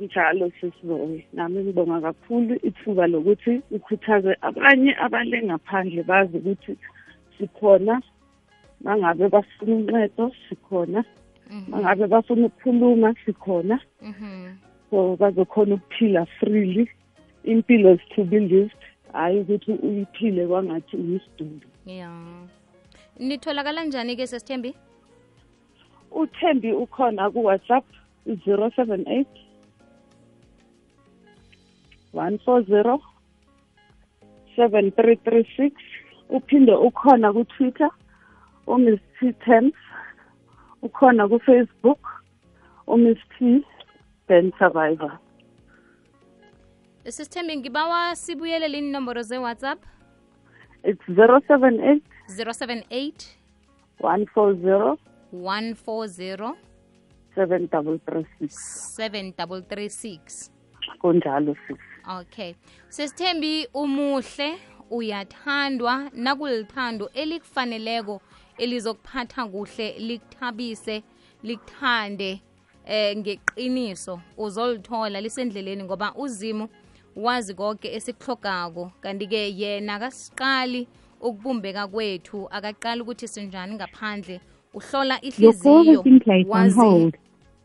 Njalo 0.00 0.50
sisizowe 0.60 1.26
nami 1.32 1.58
ngibonga 1.62 2.00
kakhulu 2.00 2.54
ithuba 2.68 3.06
lokuthi 3.06 3.62
ukhuthaze 3.70 4.36
abanye 4.40 4.92
abale 5.04 5.42
ngaphandle 5.42 6.02
bazi 6.02 6.36
ukuthi 6.38 6.78
sikhona 7.38 8.02
mangabe 8.80 9.28
bafuna 9.28 9.74
uncedo 9.76 10.32
sikhona 10.48 11.04
mangabe 11.68 12.06
bafuna 12.06 12.46
ukukhuluma 12.46 13.14
sikhona. 13.24 13.80
Mhm. 14.02 14.56
So 14.94 15.16
bazokhona 15.16 15.74
ukuphila 15.74 16.26
freely 16.38 16.88
impilo 17.44 17.94
is 17.94 18.00
to 18.14 18.24
be 18.24 18.40
lived 18.40 18.76
hhayi 19.12 19.40
ukuthi 19.40 19.72
uyiphile 19.72 20.46
kwangathi 20.46 20.96
uyisidumbu. 20.96 21.66
Ya. 21.86 22.10
Nitholakala 23.18 23.84
njani 23.84 24.16
ke 24.16 24.26
sesithembi? 24.26 24.74
Uthembi 26.10 26.72
ukhona 26.72 27.30
ku-whatsapp 27.30 27.84
zero 28.44 28.70
seven 28.76 29.04
eight 29.08 29.34
one 32.12 32.38
four 32.38 32.62
zero 32.62 33.02
seven 34.56 34.90
three 34.92 35.16
three 35.16 35.46
six. 35.56 35.74
Uphinde 36.30 36.72
ukhona 36.72 37.32
ku-twitter 37.32 37.90
umiss 38.66 39.00
t 39.20 39.32
temps 39.32 39.76
ukhona 40.82 41.28
ku-facebook 41.28 41.98
umiss 42.86 43.18
t 43.38 43.64
ben 44.28 44.52
survivor. 44.58 45.18
Sisithembi 47.04 47.56
ngibawa 47.56 48.16
sibuyelele 48.16 48.78
inomboro 48.78 49.22
ze-whatsapp 49.22 49.78
it's 50.84 51.04
zero 51.14 51.40
seven 51.48 51.80
eight 51.80 52.04
078 52.28 53.36
one 54.00 54.26
four 54.26 54.54
zero 54.54 54.98
140 55.32 56.54
seven 57.34 57.68
double 57.72 57.98
three 57.98 58.26
six. 58.38 58.54
7336 58.96 60.50
kunjalo 61.00 61.56
sis. 61.66 61.78
Okay. 62.20 62.54
Sesithembi 62.88 63.68
umuhle 63.74 64.58
uyathandwa 64.90 66.10
nakulithando 66.12 67.10
elikufaneleko 67.14 68.20
elizokuphatha 68.58 69.46
kuhle 69.46 69.98
likuthabise 69.98 71.02
likuthande 71.42 72.42
eh 72.86 73.16
ngeqiniso 73.16 74.20
uzolithola 74.36 75.20
lisendleleni 75.20 75.84
ngoba 75.84 76.14
uzimo 76.14 76.68
wazi 77.16 77.54
konke 77.54 77.94
esikuhlogako 77.94 78.92
kanti-ke 79.00 79.40
yena 79.60 79.94
akasiqali 79.94 80.88
ukubumbeka 81.20 81.86
kwethu 81.86 82.48
akaqali 82.50 83.00
ukuthi 83.02 83.28
sinjani 83.28 83.74
ngaphandle. 83.74 84.40
Uhlola 84.74 85.20
ihliziyo 85.20 86.04
wazi 86.48 87.12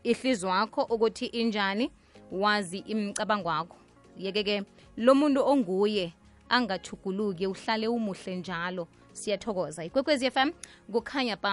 ihliziyo 0.04 0.50
yakho 0.50 0.82
ukuthi 0.82 1.26
injani 1.26 1.90
wazi 2.32 2.78
imicabango 2.78 3.48
wakho 3.48 3.76
yeke-ke 4.18 4.62
lo 4.96 5.14
muntu 5.14 5.40
onguye 5.46 6.12
angathuguluki 6.48 7.46
uhlale 7.46 7.88
umuhle 7.88 8.36
njalo. 8.36 8.88
Siyathokoza. 9.12 9.84
Ikwekwezi 9.84 10.30
fm 10.30 10.50
kukhanya 10.92 11.36
pam 11.36 11.48